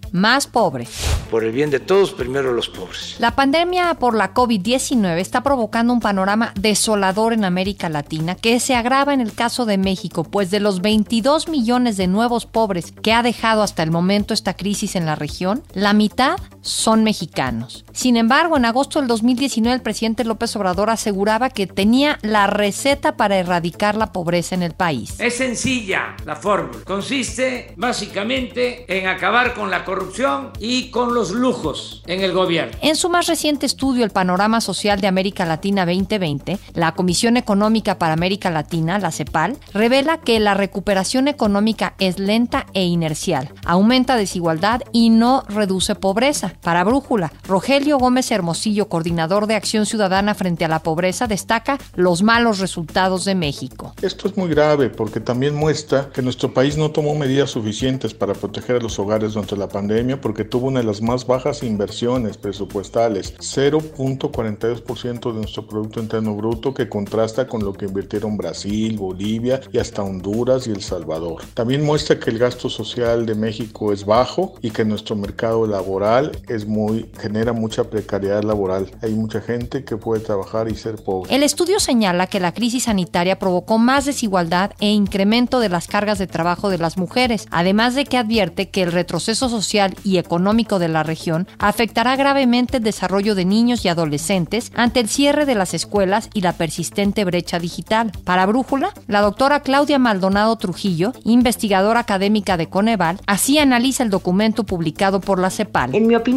más 0.11 0.47
pobres. 0.47 0.89
Por 1.29 1.43
el 1.43 1.51
bien 1.51 1.69
de 1.69 1.79
todos, 1.79 2.11
primero 2.11 2.53
los 2.53 2.69
pobres. 2.69 3.15
La 3.19 3.35
pandemia 3.35 3.93
por 3.95 4.15
la 4.15 4.33
COVID-19 4.33 5.17
está 5.17 5.41
provocando 5.43 5.93
un 5.93 5.99
panorama 5.99 6.53
desolador 6.59 7.33
en 7.33 7.45
América 7.45 7.89
Latina 7.89 8.35
que 8.35 8.59
se 8.59 8.75
agrava 8.75 9.13
en 9.13 9.21
el 9.21 9.33
caso 9.33 9.65
de 9.65 9.77
México, 9.77 10.23
pues 10.23 10.51
de 10.51 10.59
los 10.59 10.81
22 10.81 11.47
millones 11.47 11.97
de 11.97 12.07
nuevos 12.07 12.45
pobres 12.45 12.91
que 13.01 13.13
ha 13.13 13.23
dejado 13.23 13.63
hasta 13.63 13.83
el 13.83 13.91
momento 13.91 14.33
esta 14.33 14.55
crisis 14.55 14.95
en 14.95 15.05
la 15.05 15.15
región, 15.15 15.63
la 15.73 15.93
mitad 15.93 16.37
son 16.61 17.03
mexicanos. 17.03 17.85
Sin 17.91 18.17
embargo, 18.17 18.57
en 18.57 18.65
agosto 18.65 18.99
del 18.99 19.07
2019 19.07 19.75
el 19.75 19.81
presidente 19.81 20.23
López 20.23 20.55
Obrador 20.55 20.89
aseguraba 20.89 21.49
que 21.49 21.67
tenía 21.67 22.19
la 22.21 22.47
receta 22.47 23.17
para 23.17 23.37
erradicar 23.37 23.95
la 23.95 24.11
pobreza 24.11 24.55
en 24.55 24.63
el 24.63 24.73
país. 24.73 25.19
Es 25.19 25.35
sencilla 25.35 26.15
la 26.25 26.35
fórmula. 26.35 26.79
Consiste 26.85 27.73
básicamente 27.77 28.85
en 28.87 29.07
acabar 29.07 29.53
con 29.53 29.69
la 29.69 29.85
corrupción 29.85 30.51
y 30.59 30.89
con 30.91 31.13
los 31.13 31.31
lujos 31.31 32.03
en 32.07 32.21
el 32.21 32.33
gobierno. 32.33 32.77
En 32.81 32.95
su 32.95 33.09
más 33.09 33.27
reciente 33.27 33.65
estudio, 33.65 34.03
El 34.03 34.11
Panorama 34.11 34.61
Social 34.61 35.01
de 35.01 35.07
América 35.07 35.45
Latina 35.45 35.85
2020, 35.85 36.57
la 36.73 36.93
Comisión 36.93 37.37
Económica 37.37 37.97
para 37.97 38.13
América 38.13 38.49
Latina, 38.49 38.99
la 38.99 39.11
CEPAL, 39.11 39.57
revela 39.73 40.19
que 40.19 40.39
la 40.39 40.53
recuperación 40.53 41.27
económica 41.27 41.95
es 41.99 42.19
lenta 42.19 42.65
e 42.73 42.85
inercial, 42.85 43.53
aumenta 43.65 44.15
desigualdad 44.15 44.81
y 44.91 45.09
no 45.09 45.43
reduce 45.47 45.95
pobreza. 45.95 46.50
Para 46.61 46.83
Brújula, 46.83 47.31
Rogelio 47.47 47.97
Gómez 47.97 48.31
Hermosillo, 48.31 48.87
coordinador 48.87 49.47
de 49.47 49.55
Acción 49.55 49.85
Ciudadana 49.85 50.35
frente 50.35 50.65
a 50.65 50.67
la 50.67 50.79
pobreza, 50.79 51.27
destaca 51.27 51.77
los 51.95 52.23
malos 52.23 52.59
resultados 52.59 53.25
de 53.25 53.35
México. 53.35 53.93
Esto 54.01 54.27
es 54.27 54.37
muy 54.37 54.49
grave 54.49 54.89
porque 54.89 55.19
también 55.19 55.55
muestra 55.55 56.09
que 56.13 56.21
nuestro 56.21 56.53
país 56.53 56.77
no 56.77 56.91
tomó 56.91 57.15
medidas 57.15 57.51
suficientes 57.51 58.13
para 58.13 58.33
proteger 58.33 58.77
a 58.77 58.79
los 58.79 58.99
hogares 58.99 59.33
durante 59.33 59.55
la 59.57 59.67
pandemia 59.67 60.19
porque 60.19 60.43
tuvo 60.43 60.67
una 60.67 60.79
de 60.79 60.85
las 60.85 61.01
más 61.01 61.25
bajas 61.25 61.63
inversiones 61.63 62.37
presupuestales, 62.37 63.35
0.42% 63.37 65.33
de 65.33 65.39
nuestro 65.39 65.67
Producto 65.67 65.99
Interno 65.99 66.35
Bruto 66.35 66.73
que 66.73 66.89
contrasta 66.89 67.47
con 67.47 67.63
lo 67.63 67.73
que 67.73 67.85
invirtieron 67.85 68.37
Brasil, 68.37 68.97
Bolivia 68.97 69.61
y 69.71 69.77
hasta 69.77 70.03
Honduras 70.03 70.67
y 70.67 70.71
El 70.71 70.81
Salvador. 70.81 71.41
También 71.53 71.83
muestra 71.83 72.19
que 72.19 72.29
el 72.29 72.39
gasto 72.39 72.69
social 72.69 73.25
de 73.25 73.35
México 73.35 73.93
es 73.93 74.05
bajo 74.05 74.55
y 74.61 74.71
que 74.71 74.85
nuestro 74.85 75.15
mercado 75.15 75.67
laboral 75.67 76.31
es 76.47 76.65
muy 76.65 77.09
genera 77.19 77.53
mucha 77.53 77.85
precariedad 77.85 78.43
laboral. 78.43 78.91
Hay 79.01 79.13
mucha 79.13 79.41
gente 79.41 79.83
que 79.83 79.97
puede 79.97 80.21
trabajar 80.21 80.69
y 80.69 80.75
ser 80.75 80.95
pobre. 80.95 81.33
El 81.33 81.43
estudio 81.43 81.79
señala 81.79 82.27
que 82.27 82.39
la 82.39 82.53
crisis 82.53 82.83
sanitaria 82.83 83.39
provocó 83.39 83.77
más 83.77 84.05
desigualdad 84.05 84.71
e 84.79 84.89
incremento 84.89 85.59
de 85.59 85.69
las 85.69 85.87
cargas 85.87 86.19
de 86.19 86.27
trabajo 86.27 86.69
de 86.69 86.77
las 86.77 86.97
mujeres, 86.97 87.47
además 87.51 87.95
de 87.95 88.05
que 88.05 88.17
advierte 88.17 88.69
que 88.69 88.83
el 88.83 88.91
retroceso 88.91 89.49
social 89.49 89.95
y 90.03 90.17
económico 90.17 90.79
de 90.79 90.87
la 90.87 91.03
región 91.03 91.47
afectará 91.59 92.15
gravemente 92.15 92.77
el 92.77 92.83
desarrollo 92.83 93.35
de 93.35 93.45
niños 93.45 93.85
y 93.85 93.89
adolescentes 93.89 94.71
ante 94.75 94.99
el 94.99 95.09
cierre 95.09 95.45
de 95.45 95.55
las 95.55 95.73
escuelas 95.73 96.29
y 96.33 96.41
la 96.41 96.53
persistente 96.53 97.25
brecha 97.25 97.59
digital. 97.59 98.11
Para 98.23 98.45
Brújula, 98.45 98.93
la 99.07 99.21
doctora 99.21 99.61
Claudia 99.61 99.99
Maldonado 99.99 100.55
Trujillo, 100.55 101.13
investigadora 101.23 101.99
académica 101.99 102.57
de 102.57 102.67
Coneval, 102.67 103.19
así 103.27 103.57
analiza 103.59 104.03
el 104.03 104.09
documento 104.09 104.63
publicado 104.63 105.21
por 105.21 105.39
la 105.39 105.49
CEPAL. 105.49 105.95
En 105.95 106.07
mi 106.07 106.15
opinión, 106.15 106.30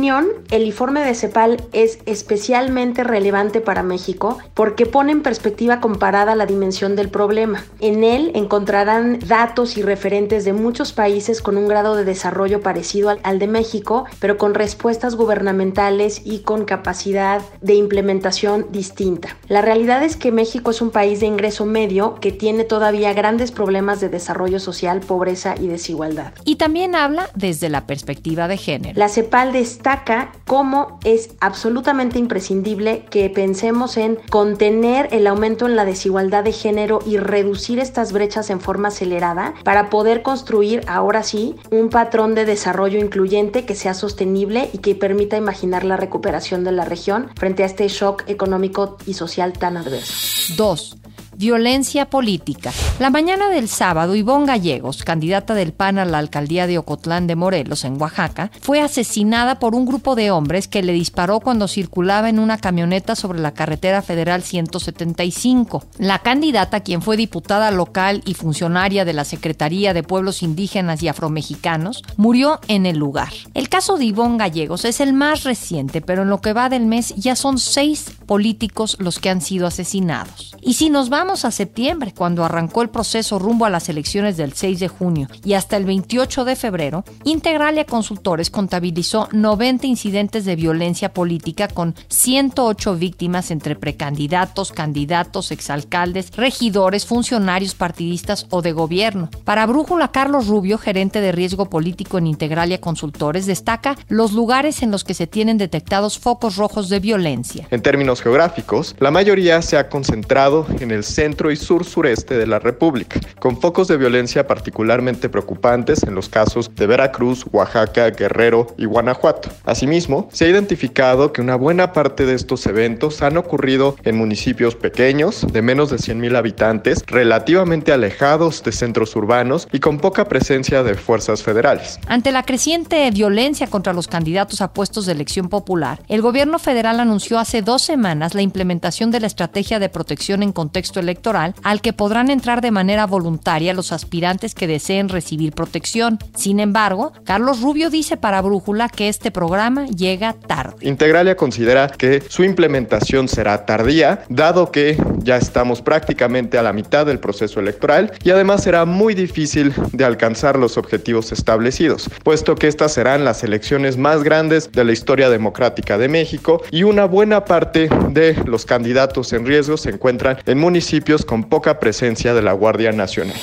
el 0.51 0.65
informe 0.65 1.05
de 1.05 1.15
CEPAL 1.15 1.63
es 1.73 2.01
especialmente 2.05 3.05
relevante 3.05 3.61
para 3.61 3.85
México 3.85 4.39
porque 4.53 4.87
pone 4.87 5.13
en 5.13 5.23
perspectiva 5.23 5.81
comparada 5.81 6.35
la 6.35 6.47
dimensión 6.47 6.97
del 6.97 7.11
problema. 7.11 7.65
En 7.79 8.03
él 8.03 8.33
encontrarán 8.35 9.21
datos 9.21 9.77
y 9.77 9.83
referentes 9.83 10.45
de 10.45 10.53
muchos 10.53 10.93
países 10.93 11.41
con 11.41 11.57
un 11.57 11.69
grado 11.69 11.95
de 11.95 12.05
desarrollo 12.05 12.61
parecido 12.61 13.09
al, 13.09 13.21
al 13.23 13.39
de 13.39 13.47
México, 13.47 14.05
pero 14.19 14.37
con 14.37 14.55
respuestas 14.55 15.15
gubernamentales 15.15 16.23
y 16.25 16.41
con 16.41 16.65
capacidad 16.65 17.41
de 17.61 17.75
implementación 17.75 18.67
distinta. 18.73 19.37
La 19.49 19.63
realidad 19.63 20.03
es 20.03 20.17
que 20.17 20.33
México 20.33 20.73
es 20.73 20.83
un 20.83 20.91
país 20.91 21.21
de 21.21 21.27
ingreso 21.27 21.67
medio 21.67 22.17
que 22.17 22.33
tiene 22.33 22.65
todavía 22.65 23.13
grandes 23.13 23.53
problemas 23.53 24.01
de 24.01 24.09
desarrollo 24.09 24.59
social, 24.59 25.01
pobreza 25.01 25.55
y 25.59 25.69
desigualdad. 25.69 26.33
Y 26.45 26.57
también 26.57 26.97
habla 26.97 27.31
desde 27.37 27.69
la 27.69 27.87
perspectiva 27.87 28.49
de 28.49 28.57
género. 28.57 28.99
La 28.99 29.09
CEPAL 29.09 29.53
destaca 29.85 30.33
cómo 30.47 30.99
es 31.05 31.35
absolutamente 31.41 32.19
imprescindible 32.19 33.05
que 33.11 33.29
pensemos 33.29 33.99
en 33.99 34.19
contener 34.31 35.11
el 35.13 35.27
aumento 35.27 35.67
en 35.67 35.77
la 35.77 35.85
desigualdad 35.85 36.43
de 36.43 36.53
género 36.53 37.01
y 37.05 37.19
reducir 37.19 37.79
estas 37.79 38.13
brechas 38.13 38.49
en 38.49 38.61
forma 38.61 38.89
acelerada 38.89 39.53
para 39.63 39.91
poder 39.91 40.23
construir 40.23 40.81
ahora 40.87 41.23
sí 41.23 41.57
un 41.71 41.91
patrón 41.91 42.35
de 42.35 42.47
desarrollo 42.47 42.99
incluyente 42.99 43.67
que 43.67 43.75
sea 43.75 43.93
sostenible 43.93 44.71
y 44.73 44.79
que 44.79 44.95
permita 44.95 45.37
imaginar 45.37 45.85
la 45.85 45.99
recuperación 45.99 46.65
de 46.65 46.73
la 46.73 46.87
región 46.87 47.29
frente 47.37 47.63
a 47.63 47.67
este 47.67 47.87
shock 47.89 48.25
económico 48.27 48.97
y 49.05 49.13
social 49.13 49.53
tan 49.53 49.77
adverso. 49.77 50.55
2 50.57 51.04
violencia 51.37 52.11
política. 52.11 52.73
La 52.99 53.11
mañana 53.11 53.49
del 53.49 53.69
sábado, 53.69 54.15
Ivonne 54.15 54.47
Gallegos, 54.47 55.03
candidata 55.03 55.55
del 55.55 55.73
PAN 55.73 55.99
a 55.99 56.05
la 56.05 56.19
alcaldía 56.19 56.67
de 56.67 56.79
Ocotlán 56.79 57.27
de 57.27 57.37
Morelos, 57.37 57.85
en 57.85 58.01
Oaxaca, 58.01 58.51
fue 58.61 58.81
asesinada 58.81 59.59
por 59.59 59.75
un 59.75 59.87
grupo 59.87 60.15
de 60.15 60.31
hombres 60.31 60.69
que 60.69 60.83
le 60.83 60.93
disparó 60.93 61.41
cuando 61.41 61.69
circulaba 61.69 62.29
en 62.29 62.39
una 62.39 62.59
camioneta 62.59 63.17
sobre 63.17 63.41
la 63.41 63.55
carretera 63.55 64.03
federal 64.03 64.43
175. 64.43 65.85
La 65.99 66.21
candidata, 66.21 66.81
quien 66.81 67.03
fue 67.03 67.17
diputada 67.17 67.71
local 67.71 68.23
y 68.25 68.35
funcionaria 68.35 69.05
de 69.05 69.13
la 69.13 69.25
Secretaría 69.25 69.95
de 69.95 70.03
Pueblos 70.03 70.43
Indígenas 70.43 71.03
y 71.03 71.09
Afromexicanos, 71.09 72.03
murió 72.17 72.61
en 72.69 72.87
el 72.87 72.97
lugar. 72.97 73.33
El 73.55 73.69
caso 73.69 73.97
de 73.97 74.05
Ivonne 74.05 74.39
Gallegos 74.39 74.85
es 74.85 75.01
el 75.01 75.13
más 75.13 75.45
reciente, 75.45 76.01
pero 76.01 76.23
en 76.23 76.29
lo 76.29 76.41
que 76.41 76.53
va 76.53 76.69
del 76.69 76.87
mes 76.87 77.15
ya 77.17 77.37
son 77.37 77.59
seis 77.59 78.13
políticos 78.27 78.97
los 79.01 79.19
que 79.19 79.31
han 79.31 79.41
sido 79.41 79.67
asesinados. 79.67 80.55
Y 80.63 80.75
si 80.75 80.91
nos 80.91 81.09
vamos 81.09 81.24
a 81.25 81.51
septiembre, 81.51 82.13
cuando 82.15 82.45
arrancó 82.45 82.83
el 82.83 82.91
proceso 82.91 83.39
rumbo 83.39 83.65
a 83.65 83.71
las 83.71 83.89
elecciones 83.89 84.37
del 84.37 84.53
6 84.53 84.79
de 84.79 84.89
junio 84.89 85.27
y 85.43 85.55
hasta 85.55 85.77
el 85.77 85.85
28 85.85 86.45
de 86.45 86.55
febrero, 86.55 87.03
Integralia 87.25 87.87
Consultores 87.87 88.51
contabilizó 88.51 89.29
90 89.33 89.87
incidentes 89.87 90.45
de 90.45 90.55
violencia 90.55 91.13
política 91.15 91.67
con 91.67 91.95
108 92.09 92.97
víctimas 92.97 93.51
entre 93.51 93.75
precandidatos, 93.75 94.71
candidatos, 94.71 95.51
exalcaldes, 95.51 96.31
regidores, 96.37 97.07
funcionarios 97.07 97.75
partidistas 97.75 98.47
o 98.51 98.61
de 98.61 98.73
gobierno. 98.73 99.31
Para 99.45 99.67
Brújula, 99.67 100.13
Carlos 100.13 100.47
Rubio, 100.47 100.77
gerente 100.77 101.23
de 101.23 101.33
riesgo 101.33 101.71
político 101.71 102.19
en 102.19 102.27
Integralia 102.27 102.83
Consultores, 102.83 103.47
destaca 103.47 103.97
los 104.09 104.33
lugares 104.33 104.83
en 104.83 104.91
los 104.91 105.05
que 105.05 105.15
se 105.15 105.27
tienen 105.27 105.57
detectados 105.57 106.19
focos 106.19 106.57
rojos 106.57 106.91
de 106.91 107.01
violencia. 107.01 107.67
En 107.71 107.81
términos 107.81 108.21
geográficos, 108.21 108.95
la 109.01 109.11
mayoría 109.11 109.63
se 109.63 109.79
ha 109.79 109.89
concentrado 109.89 110.67
en 110.81 110.91
el 110.91 111.03
centro 111.15 111.53
y 111.53 111.57
sur 111.57 111.85
sureste 111.85 112.37
de 112.37 112.47
la 112.47 112.59
República, 112.59 113.21
con 113.39 113.61
focos 113.61 113.89
de 113.89 113.97
violencia 113.97 114.47
particularmente 114.47 115.29
preocupantes 115.29 116.03
en 116.03 116.15
los 116.15 116.29
casos 116.29 116.75
de 116.75 116.87
Veracruz, 116.87 117.47
Oaxaca, 117.53 118.11
Guerrero 118.11 118.67
y 118.77 118.87
Guanajuato. 118.87 119.49
Asimismo, 119.65 120.29
se 120.33 120.47
ha 120.47 120.49
identificado 120.49 121.33
que 121.33 121.41
una 121.41 121.55
buena 121.55 121.93
parte 121.93 122.27
de 122.27 122.35
estos 122.35 122.67
eventos 122.67 123.23
han 123.23 123.37
ocurrido 123.37 123.97
en 124.03 124.17
municipios 124.17 124.75
pequeños, 124.75 125.47
de 125.53 125.63
menos 125.63 125.91
de 125.91 125.97
100.000 125.97 126.37
habitantes, 126.37 127.05
relativamente 127.07 127.93
alejados 127.93 128.63
de 128.65 128.73
centros 128.73 129.15
urbanos 129.15 129.69
y 129.73 129.79
con 129.79 129.99
poca 129.99 130.25
presencia 130.27 130.83
de 130.83 130.95
fuerzas 130.95 131.43
federales. 131.43 132.01
Ante 132.07 132.33
la 132.33 132.43
creciente 132.43 133.09
violencia 133.13 133.69
contra 133.69 133.93
los 133.93 134.09
candidatos 134.09 134.61
a 134.61 134.73
puestos 134.73 135.07
de 135.07 135.13
elección 135.13 135.49
popular, 135.49 136.03
el 136.09 136.23
gobierno 136.23 136.59
federal 136.59 136.99
anunció 136.99 137.39
hace 137.39 137.63
dos 137.63 137.83
semanas 137.83 138.35
la 138.35 138.43
implementación 138.43 139.11
de 139.11 139.21
la 139.21 139.27
estrategia 139.27 139.79
de 139.79 139.89
protección 139.89 140.43
en 140.43 140.53
contexto 140.53 141.04
electoral 141.05 141.55
al 141.63 141.81
que 141.81 141.93
podrán 141.93 142.31
entrar 142.31 142.61
de 142.61 142.71
manera 142.71 143.07
voluntaria 143.07 143.73
los 143.75 143.93
aspirantes 143.93 144.55
que 144.55 144.67
deseen 144.67 145.09
recibir 145.09 145.53
protección. 145.53 146.19
Sin 146.35 146.61
embargo, 146.61 147.13
Carlos 147.25 147.61
Rubio 147.61 147.91
dice 147.91 148.17
para 148.17 148.43
Brújula 148.43 148.89
que 148.89 149.09
este 149.09 149.31
programa 149.31 149.87
llega 149.87 150.33
tarde. 150.33 150.77
Integralia 150.81 151.37
considera 151.37 151.89
que 151.89 152.23
su 152.29 152.43
implementación 152.45 153.29
será 153.29 153.65
tardía, 153.67 154.25
dado 154.29 154.73
que 154.73 154.97
ya 155.19 155.37
estamos 155.37 155.83
prácticamente 155.83 156.59
a 156.59 156.63
la 156.63 156.73
mitad 156.73 157.07
del 157.07 157.19
proceso 157.19 157.61
electoral 157.61 158.13
y 158.23 158.31
además 158.31 158.63
será 158.63 158.85
muy 158.85 159.15
difícil 159.15 159.73
de 159.93 160.05
alcanzar 160.05 160.59
los 160.59 160.77
objetivos 160.77 161.33
establecidos, 161.33 162.11
puesto 162.23 162.55
que 162.55 162.69
estas 162.69 162.93
serán 162.93 163.25
las 163.25 163.45
elecciones 163.45 163.97
más 163.97 164.23
grandes 164.23 164.73
de 164.73 164.85
la 164.85 164.93
historia 164.93 165.31
democrática 165.31 165.99
de 165.99 166.09
México 166.09 166.63
y 166.71 166.83
una 166.83 167.05
buena 167.05 167.45
parte 167.45 167.89
de 168.11 168.37
los 168.47 168.65
candidatos 168.65 169.33
en 169.33 169.47
riesgo 169.47 169.77
se 169.77 169.91
encuentran 169.91 170.39
en 170.47 170.59
municipios 170.95 171.25
con 171.25 171.43
poca 171.43 171.81
presencia 171.81 172.35
de 172.35 172.43
la 172.43 172.53
Guardia 172.53 172.93
Nacional. 172.93 173.35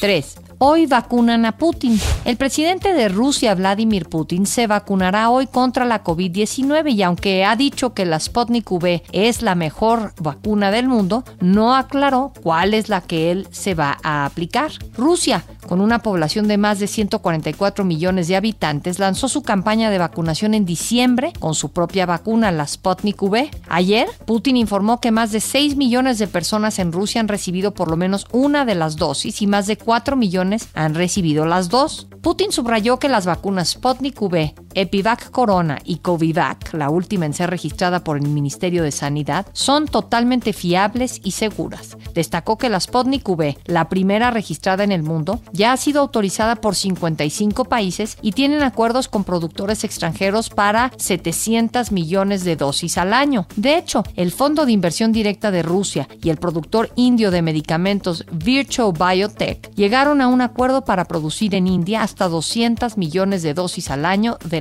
3. 0.00 0.36
Hoy 0.58 0.86
vacunan 0.86 1.44
a 1.44 1.58
Putin. 1.58 1.98
El 2.24 2.36
presidente 2.36 2.94
de 2.94 3.08
Rusia, 3.08 3.56
Vladimir 3.56 4.08
Putin, 4.08 4.46
se 4.46 4.68
vacunará 4.68 5.28
hoy 5.28 5.48
contra 5.48 5.84
la 5.84 6.04
COVID-19 6.04 6.92
y 6.92 7.02
aunque 7.02 7.44
ha 7.44 7.56
dicho 7.56 7.92
que 7.92 8.04
la 8.04 8.20
Sputnik 8.20 8.70
V 8.70 9.02
es 9.10 9.42
la 9.42 9.56
mejor 9.56 10.12
vacuna 10.20 10.70
del 10.70 10.86
mundo, 10.86 11.24
no 11.40 11.74
aclaró 11.74 12.32
cuál 12.40 12.72
es 12.72 12.88
la 12.88 13.00
que 13.00 13.32
él 13.32 13.48
se 13.50 13.74
va 13.74 13.98
a 14.04 14.24
aplicar. 14.24 14.70
Rusia, 14.96 15.44
con 15.66 15.80
una 15.80 16.00
población 16.00 16.48
de 16.48 16.58
más 16.58 16.78
de 16.78 16.86
144 16.86 17.84
millones 17.84 18.28
de 18.28 18.36
habitantes, 18.36 18.98
lanzó 18.98 19.28
su 19.28 19.42
campaña 19.42 19.90
de 19.90 19.98
vacunación 19.98 20.54
en 20.54 20.64
diciembre 20.64 21.32
con 21.38 21.54
su 21.54 21.70
propia 21.70 22.06
vacuna, 22.06 22.50
la 22.50 22.66
Sputnik 22.66 23.22
V. 23.22 23.50
Ayer, 23.68 24.08
Putin 24.26 24.56
informó 24.56 25.00
que 25.00 25.10
más 25.10 25.32
de 25.32 25.40
6 25.40 25.76
millones 25.76 26.18
de 26.18 26.26
personas 26.26 26.78
en 26.78 26.92
Rusia 26.92 27.20
han 27.20 27.28
recibido 27.28 27.74
por 27.74 27.88
lo 27.88 27.96
menos 27.96 28.26
una 28.32 28.64
de 28.64 28.74
las 28.74 28.96
dosis 28.96 29.42
y 29.42 29.46
más 29.46 29.66
de 29.66 29.76
4 29.76 30.16
millones 30.16 30.68
han 30.74 30.94
recibido 30.94 31.46
las 31.46 31.68
dos. 31.68 32.08
Putin 32.22 32.52
subrayó 32.52 32.98
que 32.98 33.08
las 33.08 33.26
vacunas 33.26 33.70
Sputnik 33.70 34.20
V, 34.20 34.54
Epivac 34.74 35.30
Corona 35.30 35.78
y 35.84 35.96
Covivac, 35.96 36.74
la 36.74 36.90
última 36.90 37.26
en 37.26 37.34
ser 37.34 37.50
registrada 37.50 38.04
por 38.04 38.16
el 38.16 38.28
Ministerio 38.28 38.82
de 38.82 38.92
Sanidad, 38.92 39.46
son 39.52 39.86
totalmente 39.86 40.52
fiables 40.52 41.20
y 41.22 41.32
seguras. 41.32 41.96
Destacó 42.14 42.58
que 42.58 42.68
la 42.68 42.80
Sputnik 42.80 43.28
V, 43.28 43.58
la 43.66 43.88
primera 43.88 44.30
registrada 44.30 44.84
en 44.84 44.92
el 44.92 45.02
mundo, 45.02 45.40
ya 45.52 45.72
ha 45.72 45.76
sido 45.76 46.00
autorizada 46.00 46.56
por 46.56 46.74
55 46.74 47.64
países 47.64 48.18
y 48.22 48.32
tienen 48.32 48.62
acuerdos 48.62 49.08
con 49.08 49.24
productores 49.24 49.84
extranjeros 49.84 50.50
para 50.50 50.92
700 50.96 51.92
millones 51.92 52.44
de 52.44 52.56
dosis 52.56 52.98
al 52.98 53.12
año. 53.12 53.46
De 53.56 53.76
hecho, 53.76 54.02
el 54.16 54.32
Fondo 54.32 54.66
de 54.66 54.72
Inversión 54.72 55.12
Directa 55.12 55.50
de 55.50 55.62
Rusia 55.62 56.08
y 56.22 56.30
el 56.30 56.38
productor 56.38 56.90
indio 56.96 57.30
de 57.30 57.42
medicamentos 57.42 58.24
Virtual 58.32 58.92
Biotech 58.92 59.74
llegaron 59.74 60.20
a 60.20 60.28
un 60.28 60.40
acuerdo 60.40 60.84
para 60.84 61.04
producir 61.04 61.54
en 61.54 61.66
India 61.66 62.02
hasta 62.02 62.28
200 62.28 62.96
millones 62.96 63.42
de 63.42 63.54
dosis 63.54 63.90
al 63.90 64.06
año 64.06 64.38
de 64.44 64.60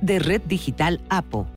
de 0.00 0.18
Red 0.18 0.42
Digital 0.46 1.00
APO. 1.08 1.48